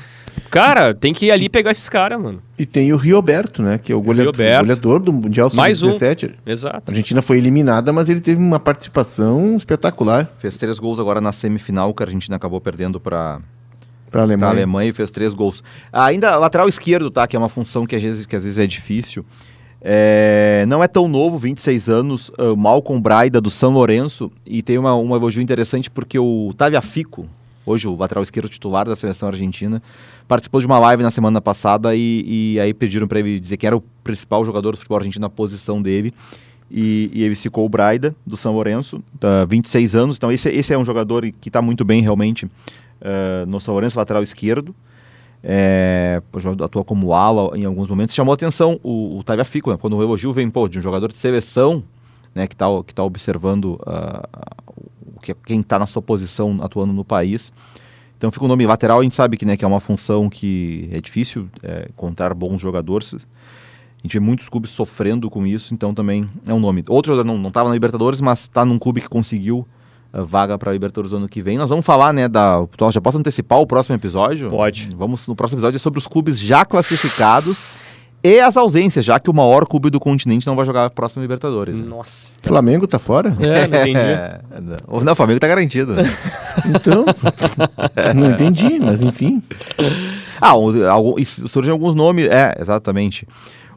[0.49, 2.41] Cara, tem que ir ali pegar esses caras, mano.
[2.57, 5.93] E tem o Rioberto, né, que é o goleador, goleador do Mundial Mais um.
[5.93, 6.35] Sub-17.
[6.47, 6.93] A Exato.
[6.93, 11.93] Argentina foi eliminada, mas ele teve uma participação espetacular Fez três gols agora na semifinal,
[11.93, 13.41] que a Argentina acabou perdendo para
[14.11, 14.51] para a Alemanha.
[14.51, 15.63] Alemanha e fez três gols.
[15.93, 17.27] Ainda lateral esquerdo, tá?
[17.27, 19.25] Que é uma função que às vezes, que às vezes é difícil.
[19.83, 24.31] É, não é tão novo, 26 anos, uh, Malcolm Braida do São Lourenço.
[24.47, 27.27] E tem uma, um elogio interessante porque o Taviafico,
[27.65, 29.83] hoje o lateral esquerdo titular da seleção argentina,
[30.29, 33.67] participou de uma live na semana passada e, e aí pediram para ele dizer que
[33.67, 36.13] era o principal jogador do futebol argentino na posição dele.
[36.71, 40.17] E, e ele ficou o Braida, do São Lourenço, tá, 26 anos.
[40.17, 42.49] Então esse, esse é um jogador que está muito bem realmente
[43.01, 44.75] uh, no São Lourenço, lateral esquerdo.
[45.43, 46.21] É,
[46.63, 48.15] atua como ala em alguns momentos.
[48.15, 49.79] Chamou atenção o, o Tagliafico, né?
[49.81, 51.83] quando o elogio vem pô, de um jogador de seleção
[52.35, 53.81] né, que está que tá observando
[55.17, 57.53] o que, quem está na sua posição atuando no país.
[58.17, 60.89] Então fica o nome lateral, a gente sabe que, né, que é uma função que
[60.93, 63.15] é difícil é, encontrar bons jogadores.
[63.15, 66.85] A gente vê muitos clubes sofrendo com isso, então também é um nome.
[66.89, 69.67] Outro jogador não estava na Libertadores, mas está num clube que conseguiu
[70.13, 71.57] vaga para a Libertadores ano que vem.
[71.57, 72.65] Nós vamos falar, né, da...
[72.93, 74.49] Já posso antecipar o próximo episódio?
[74.49, 74.89] Pode.
[74.97, 77.67] Vamos, no próximo episódio, é sobre os clubes já classificados
[78.23, 81.23] e as ausências, já que o maior clube do continente não vai jogar a próxima
[81.23, 81.75] Libertadores.
[81.75, 81.87] né?
[81.89, 82.29] Nossa.
[82.43, 83.35] Flamengo tá fora?
[83.41, 83.99] É, não entendi.
[84.01, 85.95] É, não, não, o Flamengo tá garantido.
[85.95, 86.03] né?
[86.67, 87.05] Então,
[88.15, 89.43] não entendi, mas enfim.
[90.41, 90.53] ah,
[91.49, 92.27] surgem alguns nomes.
[92.27, 93.27] É, exatamente.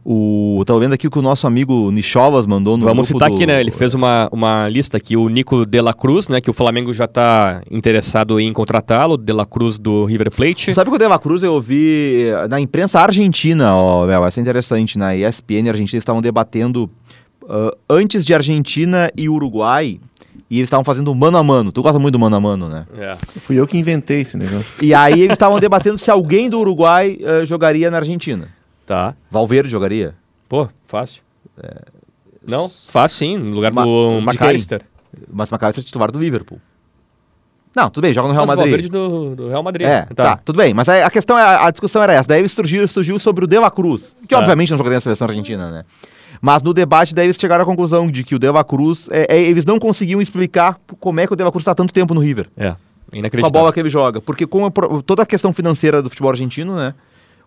[0.05, 3.29] O, tô vendo aqui o que o nosso amigo Nichovas mandou no Vamos grupo citar
[3.29, 3.61] do- aqui, né?
[3.61, 6.41] Ele fez uma, uma lista aqui, o Nico De La Cruz, né?
[6.41, 10.73] Que o Flamengo já tá interessado em contratá-lo, De La Cruz do River Plate.
[10.73, 14.39] Sabe que o De La Cruz eu ouvi eh, na imprensa argentina, ó, Mel, essa
[14.39, 16.89] é interessante, na ESPN argentina eles estavam debatendo
[17.47, 19.99] ah, antes de Argentina e Uruguai,
[20.49, 21.71] e eles estavam fazendo mano a mano.
[21.71, 22.85] Tu gosta muito do mano a mano, né?
[22.97, 23.15] É.
[23.39, 24.65] Fui eu que inventei esse negócio.
[24.85, 28.49] E aí eles estavam debatendo se alguém do Uruguai eh, jogaria na Argentina.
[28.85, 29.15] Tá.
[29.31, 30.15] Valverde jogaria?
[30.49, 31.21] Pô, fácil.
[32.45, 32.67] Não?
[32.69, 33.75] Fácil sim, no lugar É.
[33.75, 34.81] Ma- do McAllister.
[35.31, 36.59] Mas McAllister é titular do Liverpool.
[37.75, 38.71] Não, tudo bem, joga no Real Mas Madrid.
[38.71, 39.87] Valverde do, do Real Madrid.
[39.87, 40.37] É, tá.
[40.37, 40.73] tudo bem.
[40.75, 42.27] Mas a, a questão, é, a discussão era essa.
[42.29, 44.39] Daí surgiu, surgiu sobre o De La Cruz, que Tá.
[44.39, 45.83] obviamente não jogaria na seleção argentina, né?
[46.39, 49.25] Mas no debate daí eles chegaram à conclusão de que o De La Cruz, é,
[49.37, 52.13] é, eles não conseguiam explicar como é que o De La Cruz está tanto tempo
[52.13, 52.47] no River.
[52.57, 53.51] É, Com a inacreditável.
[53.61, 54.21] bola que ele joga.
[54.21, 54.71] Porque com a
[55.03, 56.93] toda a questão financeira do futebol argentino, né?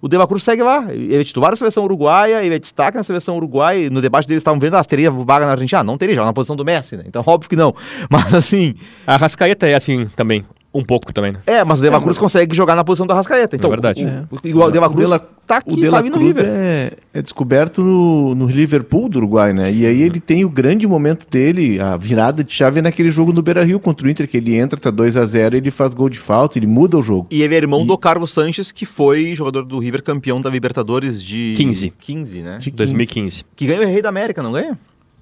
[0.01, 0.87] O De La Cruz segue lá.
[0.93, 3.89] Ele é titular da seleção uruguaia, ele é destaque na seleção uruguaia.
[3.91, 5.81] No debate deles estavam vendo, ah, teria vaga na Argentina?
[5.81, 7.05] Ah, não teria, joga na posição do Messi, né?
[7.07, 7.75] Então, óbvio que não.
[8.11, 8.75] Mas assim,
[9.07, 10.45] A Rascaeta é assim também,
[10.77, 11.41] um pouco também, né?
[11.47, 13.57] É, mas o De La Cruz consegue jogar na posição do Arrascaeta.
[13.57, 14.05] Então, É verdade.
[14.31, 15.99] O, o, o De La Cruz O De La- tá O aqui, De tá La
[15.99, 16.45] ali no Cruz River.
[16.49, 19.73] é, é descoberto no, no Liverpool do Uruguai, né?
[19.73, 23.33] E aí ele tem o grande momento dele, a virada de chave é naquele jogo
[23.33, 26.09] no Beira-Rio contra o Inter, que ele entra, tá 2 a 0 ele faz gol
[26.09, 27.29] de falta, ele muda o jogo.
[27.31, 31.23] E ele é irmão do Carlos Sanches, que foi jogador do River campeão da Libertadores
[31.23, 31.55] de...
[31.57, 31.93] 15.
[32.01, 32.59] 15, né?
[32.59, 32.77] De 15.
[32.77, 33.45] 2015.
[33.55, 34.79] Que ganha o Rei da América, não ganha?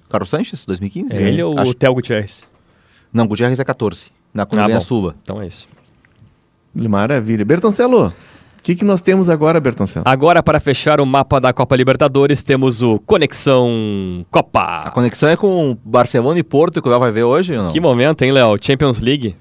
[0.09, 1.15] Carlos Sanches, 2015?
[1.15, 2.43] É ele ou Acho- o Theo Gutierrez?
[3.13, 4.07] Não, Gutierrez é 14.
[4.35, 4.79] Na quando Ah, a.
[4.81, 5.15] Sula.
[5.23, 5.67] Então é isso.
[6.73, 7.45] Maravilha.
[7.45, 8.13] Bertoncelo, o
[8.61, 10.03] que, que nós temos agora, Bertoncelo?
[10.05, 14.91] Agora, para fechar o mapa da Copa Libertadores, temos o Conexão A Copa.
[14.93, 17.71] conexão é com Barcelona e Porto, que o Léo vai ver hoje ou não?
[17.71, 18.57] Que momento, hein, Léo?
[18.61, 19.35] Champions League.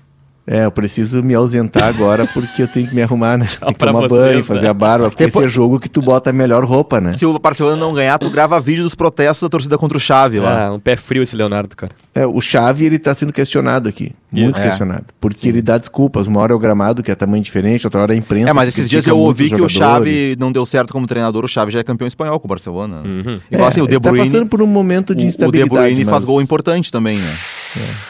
[0.47, 3.47] É, eu preciso me ausentar agora porque eu tenho que me arrumar, né?
[3.64, 4.42] Tem que pra tomar vocês, banho, né?
[4.42, 7.16] fazer a barba, porque Depois- esse é jogo que tu bota a melhor roupa, né?
[7.16, 10.38] Se o Barcelona não ganhar, tu grava vídeo dos protestos da torcida contra o Xavi
[10.40, 10.66] lá.
[10.66, 11.92] Ah, um pé frio esse Leonardo, cara.
[12.14, 14.12] É, o Xavi, ele tá sendo questionado aqui.
[14.30, 14.59] Muito.
[14.59, 14.62] É.
[14.64, 15.07] questionado.
[15.18, 16.26] Porque ele dá desculpas.
[16.26, 18.51] Uma hora é o gramado, que é tamanho diferente, outra hora é a imprensa.
[18.51, 19.68] É, mas esses dias eu ouvi que o.
[19.68, 23.01] Xavi não deu certo como treinador, o Xavi já é campeão espanhol com o Barcelona.
[23.03, 23.40] Uhum.
[23.51, 25.26] Igual assim, o De ele tá Bruyne, passando por um momento de o, o De
[25.28, 25.70] instabilidade.
[25.70, 27.34] Bruyne faz mas- gol importante também, né?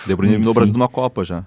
[0.04, 0.54] O De Bruyne eliminou o.
[0.54, 1.44] Brasil numa Copa já.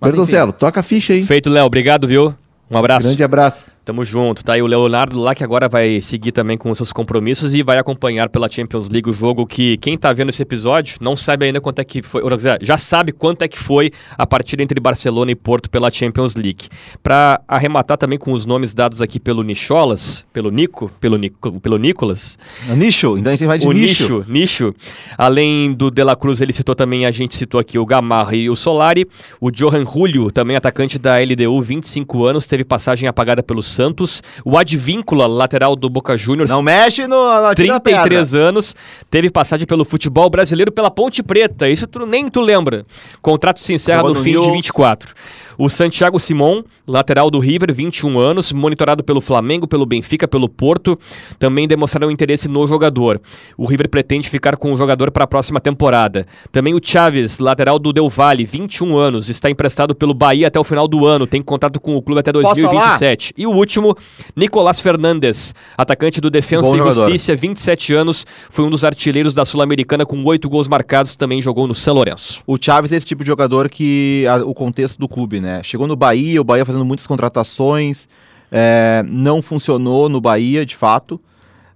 [0.00, 1.22] Mas, Bertoncelo, toca a ficha aí.
[1.22, 1.66] Feito, Léo.
[1.66, 2.34] Obrigado, viu?
[2.70, 3.06] Um abraço.
[3.06, 3.64] Grande abraço.
[3.84, 4.58] Tamo junto, tá?
[4.58, 7.78] E o Leonardo lá que agora vai seguir também com os seus compromissos e vai
[7.78, 11.60] acompanhar pela Champions League o jogo que quem tá vendo esse episódio não sabe ainda
[11.62, 14.78] quanto é que foi, ou, dizer, já sabe quanto é que foi a partida entre
[14.78, 16.68] Barcelona e Porto pela Champions League.
[17.02, 21.78] Para arrematar também com os nomes dados aqui pelo Nicholas, pelo Nico, pelo Nico, pelo
[21.78, 22.38] Nicolas.
[22.68, 24.02] O nicho, então a gente vai de o nicho.
[24.02, 24.74] nicho, nicho.
[25.16, 28.50] Além do De La Cruz, ele citou também, a gente citou aqui o Gamarra e
[28.50, 29.06] o Solari.
[29.40, 34.22] O Johan Julio, também atacante da LDU, 25 anos, teve passagem apagada pelo Santos.
[34.44, 37.16] O Advíncula, lateral do Boca Juniors, Não mexe no,
[37.54, 37.54] pedra.
[37.54, 38.76] 33 anos,
[39.10, 41.68] teve passagem pelo futebol brasileiro pela Ponte Preta.
[41.68, 42.84] Isso tu, nem tu lembra.
[43.22, 44.52] Contrato se encerra no no fim de Nils.
[44.52, 45.14] 24.
[45.62, 50.98] O Santiago Simon, lateral do River, 21 anos, monitorado pelo Flamengo, pelo Benfica, pelo Porto,
[51.38, 53.20] também demonstraram interesse no jogador.
[53.58, 56.26] O River pretende ficar com o jogador para a próxima temporada.
[56.50, 60.64] Também o Chaves, lateral do Del Valle, 21 anos, está emprestado pelo Bahia até o
[60.64, 63.34] final do ano, tem contrato com o clube até Posso 2027.
[63.36, 63.94] E o último,
[64.34, 66.92] Nicolás Fernandes, atacante do Defensa Bom e.
[67.10, 71.66] Justiça, 27 anos, foi um dos artilheiros da Sul-Americana com oito gols marcados, também jogou
[71.66, 72.42] no São Lourenço.
[72.46, 75.49] O Chaves é esse tipo de jogador que a- o contexto do clube, né?
[75.62, 78.08] Chegou no Bahia, o Bahia fazendo muitas contratações,
[78.52, 81.20] é, não funcionou no Bahia, de fato.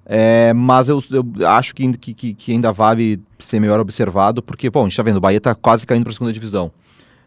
[0.06, 4.80] é, mas eu, eu acho que, que, que- ainda vale ser melhor observado, porque, bom,
[4.82, 6.70] a gente tá vendo, o Bahia tá quase caindo para a segunda divisão,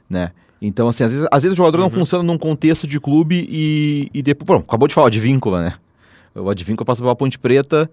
[0.10, 0.32] né?
[0.62, 4.10] Então, assim, às vezes, às vezes o jogador não funciona num contexto de clube e,
[4.14, 4.48] e depois.
[4.60, 5.74] Bom, acabou de falar de víncula, né?
[6.34, 7.90] O Advíncula passou pela Ponte Preta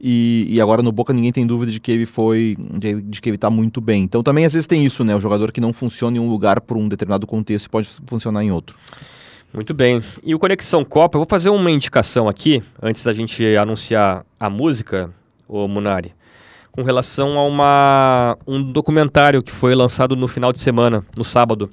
[0.00, 2.56] e, e agora no Boca ninguém tem dúvida de que ele foi.
[2.58, 4.02] De, de que ele tá muito bem.
[4.02, 5.14] Então também às vezes tem isso, né?
[5.14, 8.50] O jogador que não funciona em um lugar por um determinado contexto pode funcionar em
[8.50, 8.76] outro.
[9.52, 10.02] Muito bem.
[10.22, 14.50] E o Conexão Copa, eu vou fazer uma indicação aqui, antes da gente anunciar a
[14.50, 15.10] música,
[15.48, 16.12] o Munari,
[16.72, 21.70] com relação a uma, um documentário que foi lançado no final de semana, no sábado.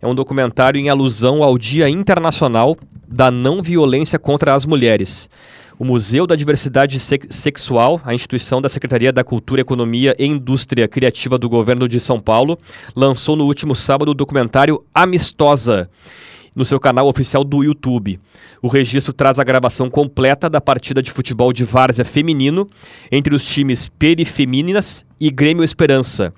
[0.00, 5.28] É um documentário em alusão ao Dia Internacional da Não Violência contra as Mulheres.
[5.78, 10.88] O Museu da Diversidade Sex- Sexual, a instituição da Secretaria da Cultura, Economia e Indústria
[10.88, 12.58] Criativa do Governo de São Paulo,
[12.96, 15.88] lançou no último sábado o documentário Amistosa
[16.56, 18.18] no seu canal oficial do YouTube.
[18.60, 22.68] O registro traz a gravação completa da partida de futebol de várzea feminino
[23.12, 26.34] entre os times Perifemininas e Grêmio Esperança.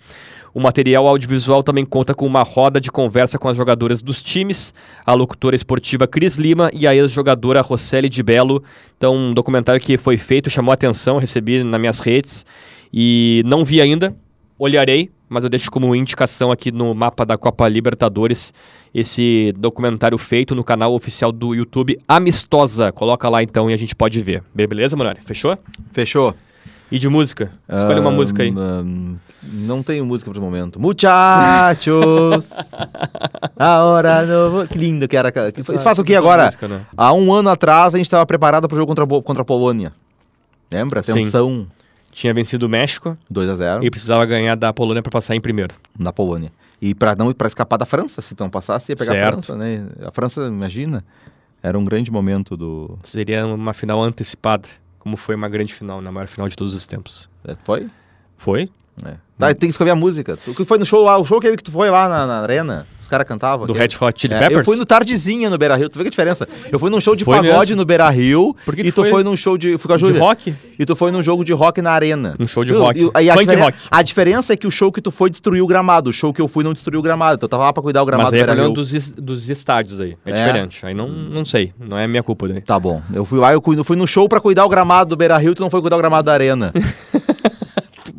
[0.53, 4.75] O material audiovisual também conta com uma roda de conversa com as jogadoras dos times,
[5.07, 8.63] a locutora esportiva Cris Lima e a ex-jogadora Roseli de Belo.
[8.97, 12.45] Então, um documentário que foi feito, chamou a atenção, recebi nas minhas redes
[12.93, 14.15] e não vi ainda,
[14.59, 18.53] olharei, mas eu deixo como indicação aqui no mapa da Copa Libertadores
[18.93, 22.91] esse documentário feito no canal oficial do YouTube Amistosa.
[22.91, 24.43] Coloca lá então e a gente pode ver.
[24.53, 25.21] Be- Beleza, Monari?
[25.25, 25.57] Fechou?
[25.93, 26.35] Fechou?
[26.91, 27.53] E de música?
[27.69, 28.51] Escolhe uma Ahn, música aí.
[28.51, 30.81] ahn, não tenho música pro momento.
[30.81, 32.53] Muchachos!
[33.57, 34.67] a hora no...
[34.67, 35.31] Que lindo que era.
[35.53, 36.45] Que, faça o que agora?
[36.47, 36.87] música, né?
[36.97, 39.45] Há um ano atrás a gente estava preparado para o jogo contra, a contra a
[39.45, 39.93] Polônia.
[40.73, 41.03] Lembra?
[41.03, 41.15] Sim.
[41.15, 41.67] Tensão.
[42.13, 45.41] Tinha vencido o México 2 a 0 e precisava ganhar da Polônia para passar em
[45.41, 45.75] primeiro.
[45.97, 46.51] na Polônia.
[46.83, 49.29] E para não para escapar da França, se não passasse, ia pegar Certo.
[49.29, 49.87] a França, né?
[50.05, 51.05] A França, imagina,
[51.63, 52.99] era um grande momento do.
[53.05, 54.69] Seria uma final antecipada,
[55.01, 57.29] como foi uma grande final, na maior final de todos os tempos.
[57.45, 57.91] é, Foi?
[58.37, 58.71] Foi?
[59.05, 59.15] É.
[59.39, 60.37] Tá, tem que escolher a música.
[60.37, 62.41] Tu que foi no show lá, o show que que tu foi lá na, na
[62.43, 63.67] arena, caras cantavam.
[63.67, 64.59] Do Red Hot Chili É, Peppers?
[64.61, 66.49] Eu fui no Tardezinha no Beira Rio, tu vê que a diferença?
[66.73, 67.77] Eu fui num show de Foi pagode mesmo?
[67.77, 69.11] no Beira Rio Por que e tu tu foi?
[69.11, 69.77] foi num show de.
[69.77, 70.21] Fui com a De Júlia.
[70.21, 70.55] rock?
[70.79, 72.35] E tu foi num jogo de rock na arena.
[72.41, 72.81] Um show de Viu?
[72.81, 72.99] rock.
[73.21, 73.79] E, a, Funk rock.
[73.91, 76.09] a diferença é que o show que tu foi destruiu o gramado.
[76.09, 77.35] O show que eu fui não destruiu o gramado.
[77.35, 78.73] Então eu tava lá pra cuidar o gramado Mas do aí é Beira Rio.
[78.75, 80.17] dos, dos estádios aí.
[80.25, 80.35] É, É?
[80.35, 80.87] diferente.
[80.87, 81.73] Aí não, não sei.
[81.79, 82.61] Não é minha culpa daí.
[82.61, 83.03] Tá bom.
[83.13, 85.55] Eu fui lá, eu fui, fui no show pra cuidar o gramado do Beira Rio,
[85.55, 86.73] tu não foi cuidar o gramado da arena.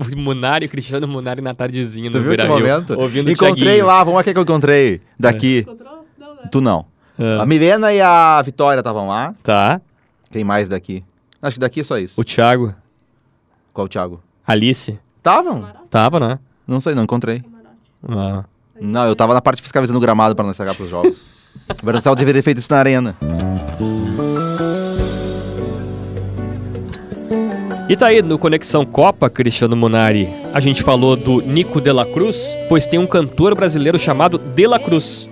[0.15, 2.99] Munari, o Cristiano Munari na tardezinha Tu no viu Beira momento?
[2.99, 3.85] Ouvindo o encontrei Thiaguinho.
[3.85, 5.59] lá, vamos lá o que é que eu encontrei daqui.
[5.59, 6.05] Encontrou?
[6.19, 6.41] Não, né?
[6.51, 6.85] Tu não.
[7.19, 7.37] É.
[7.41, 9.33] A Milena e a Vitória estavam lá.
[9.43, 9.79] Tá.
[10.31, 11.03] Quem mais daqui?
[11.41, 12.19] Acho que daqui é só isso.
[12.19, 12.73] O Thiago,
[13.73, 14.21] Qual o Thiago?
[14.45, 14.97] Alice.
[15.17, 15.67] Estavam?
[15.89, 16.39] Tava, né?
[16.67, 17.43] Não sei, não encontrei.
[18.07, 18.43] Ah.
[18.79, 21.29] Não, eu tava na parte fiscalizando o gramado pra não estragar pros jogos.
[21.81, 23.17] O Brasil deveria ter feito isso na arena.
[27.91, 30.29] E tá aí no Conexão Copa, Cristiano Munari.
[30.53, 34.65] A gente falou do Nico de la Cruz, pois tem um cantor brasileiro chamado De
[34.65, 35.27] la Cruz.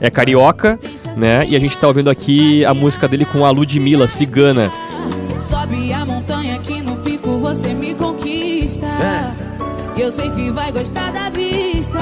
[0.00, 0.78] É carioca,
[1.16, 1.44] né?
[1.48, 4.70] E a gente tá ouvindo aqui a música dele com a Ludmilla, cigana.
[5.40, 8.86] Sobe a montanha que no pico você me conquista.
[9.96, 11.98] E eu sei que vai gostar da vista.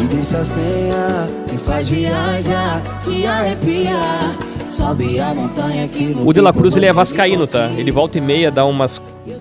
[0.00, 4.47] Me deixa senha, me faz viajar, te arrepiar.
[4.68, 7.68] Sobe a montanha que no O De La Cruz ele é vascaíno, tá?
[7.76, 9.00] Ele volta e meia dá umas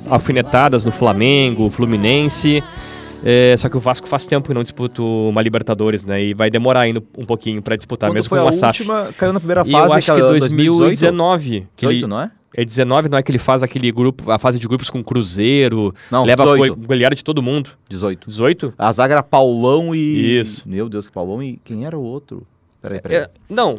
[0.10, 2.64] alfinetadas no Flamengo, Fluminense.
[3.24, 6.24] É, só que o Vasco faz tempo que não disputa uma Libertadores, né?
[6.24, 8.80] E vai demorar ainda um pouquinho pra disputar, Quando mesmo foi com a uma SAF.
[8.82, 9.86] última, caiu na primeira E fase.
[9.92, 11.68] eu acho que aquela 2019.
[11.76, 12.32] que 18, ele- não é?
[12.56, 15.94] É 19, não é que ele faz aquele grupo, a fase de grupos com Cruzeiro,
[16.10, 16.76] Não, leva 18.
[16.76, 17.72] go- goleada de todo mundo.
[17.90, 18.28] 18.
[18.30, 18.74] 18?
[18.78, 20.40] A zaga era Paulão e...
[20.40, 20.64] Isso.
[20.68, 21.60] Meu Deus, que Paulão e...
[21.64, 22.44] Quem era o outro?
[22.82, 23.18] Peraí, peraí.
[23.18, 23.76] É, não,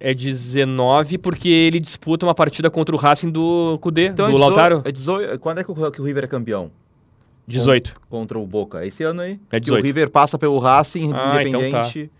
[0.00, 4.34] é 19 porque ele disputa uma partida contra o Racing do Cudê, Então do é
[4.34, 4.82] 18, Lautaro.
[4.84, 6.70] É 18, quando é que o, que o River é campeão?
[7.46, 7.94] 18.
[8.08, 8.84] Contra o Boca?
[8.86, 9.38] Esse ano aí?
[9.50, 9.82] É Que 18.
[9.82, 11.66] o River passa pelo Racing, Ah, então tá.
[11.66, 12.10] Independente,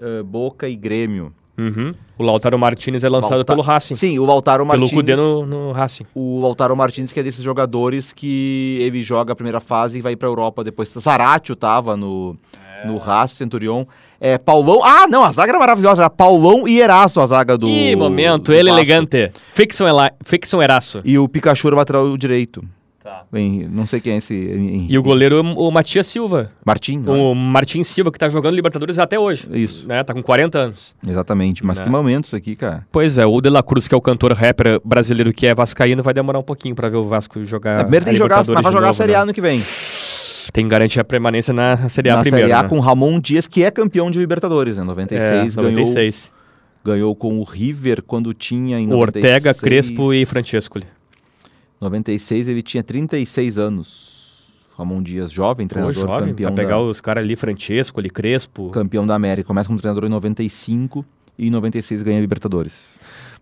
[0.00, 1.32] eh, Boca e Grêmio.
[1.56, 1.92] Uhum.
[2.18, 3.94] O Lautaro Martinez é lançado Lauta- pelo Racing.
[3.94, 4.90] Sim, o Lautaro Pelo Martins.
[4.98, 6.04] Cudê no, no Racing.
[6.14, 10.16] O Lautaro Martins, que é desses jogadores que ele joga a primeira fase e vai
[10.16, 10.88] pra Europa depois.
[10.98, 12.36] Zaratio tava no,
[12.82, 12.86] É.
[12.86, 13.84] no Racing, Centurion.
[14.24, 14.84] É, Paulão.
[14.84, 16.02] Ah, não, a zaga era maravilhosa.
[16.02, 17.66] Era Paulão e Eraço, a zaga do.
[17.66, 18.78] que momento, do ele Vasco.
[18.78, 19.32] elegante.
[19.52, 20.12] Fixon, Ela...
[20.24, 21.00] Fixon Eraço.
[21.04, 22.62] E o Pikachu era o lateral direito.
[23.02, 23.24] Tá.
[23.32, 24.32] Bem, não sei quem é esse.
[24.32, 24.94] Henrique.
[24.94, 26.52] E o goleiro, o Matias Silva.
[26.64, 27.02] Martim.
[27.04, 27.10] é?
[27.10, 29.48] O Martin Silva, que tá jogando Libertadores até hoje.
[29.52, 29.88] Isso.
[29.88, 30.04] Né?
[30.04, 30.94] Tá com 40 anos.
[31.04, 31.66] Exatamente.
[31.66, 31.84] Mas Né?
[31.84, 32.86] que momento isso aqui, cara.
[32.92, 36.00] Pois é, o De La Cruz, que é o cantor rapper brasileiro que é vascaíno,
[36.00, 37.80] vai demorar um pouquinho pra ver o Vasco jogar.
[37.80, 39.18] É, primeiro tem a que jogar, mas vai jogar a novo, Série né?
[39.18, 39.60] A ano que vem.
[40.52, 42.48] Tem que garantir a permanência na Série A Na primeiro.
[42.48, 42.68] Série A né?
[42.68, 44.84] com Ramon Dias, que é campeão de Libertadores, né?
[44.84, 46.32] 96, é, ganhou, 96.
[46.84, 49.60] ganhou com o River quando tinha em O Ortega, 96.
[49.60, 50.84] Crespo e Francescoli.
[51.80, 54.12] 96 ele tinha 36 anos.
[54.76, 58.70] Ramon Dias, jovem, Pô, treinador, jovem, campeão, pra pegar da, os caras ali, Francescoli, Crespo.
[58.70, 59.46] campeão da América.
[59.46, 61.04] Começa como treinador em 95
[61.38, 62.98] e em 96 ganha Libertadores.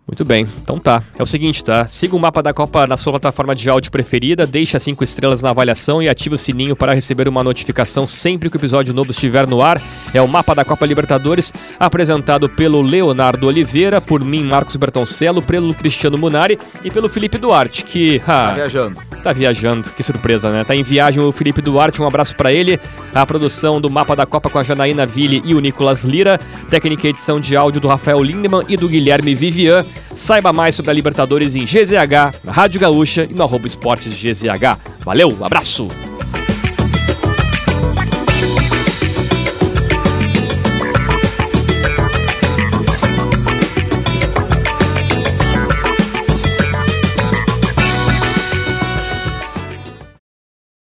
[0.06, 1.04] Muito bem, então tá.
[1.16, 1.86] É o seguinte, tá?
[1.86, 5.50] Siga o mapa da Copa na sua plataforma de áudio preferida, deixa cinco estrelas na
[5.50, 9.46] avaliação e ative o sininho para receber uma notificação sempre que o episódio novo estiver
[9.46, 9.80] no ar.
[10.12, 15.72] É o mapa da Copa Libertadores, apresentado pelo Leonardo Oliveira, por mim, Marcos Bertoncello, pelo
[15.74, 18.96] Cristiano Munari e pelo Felipe Duarte, que Tá ah, viajando.
[19.22, 19.90] tá viajando.
[19.90, 20.64] Que surpresa, né?
[20.64, 22.80] Tá em viagem o Felipe Duarte, um abraço para ele.
[23.14, 26.36] A produção do mapa da Copa com a Janaína Ville e o Nicolas Lira,
[26.68, 29.84] técnica e edição de áudio do Rafael Lindemann e do Guilherme Vivian.
[30.14, 34.78] Saiba mais sobre a Libertadores em GZH, na Rádio Gaúcha e no arroba esportes GZH.
[35.00, 35.88] Valeu, abraço!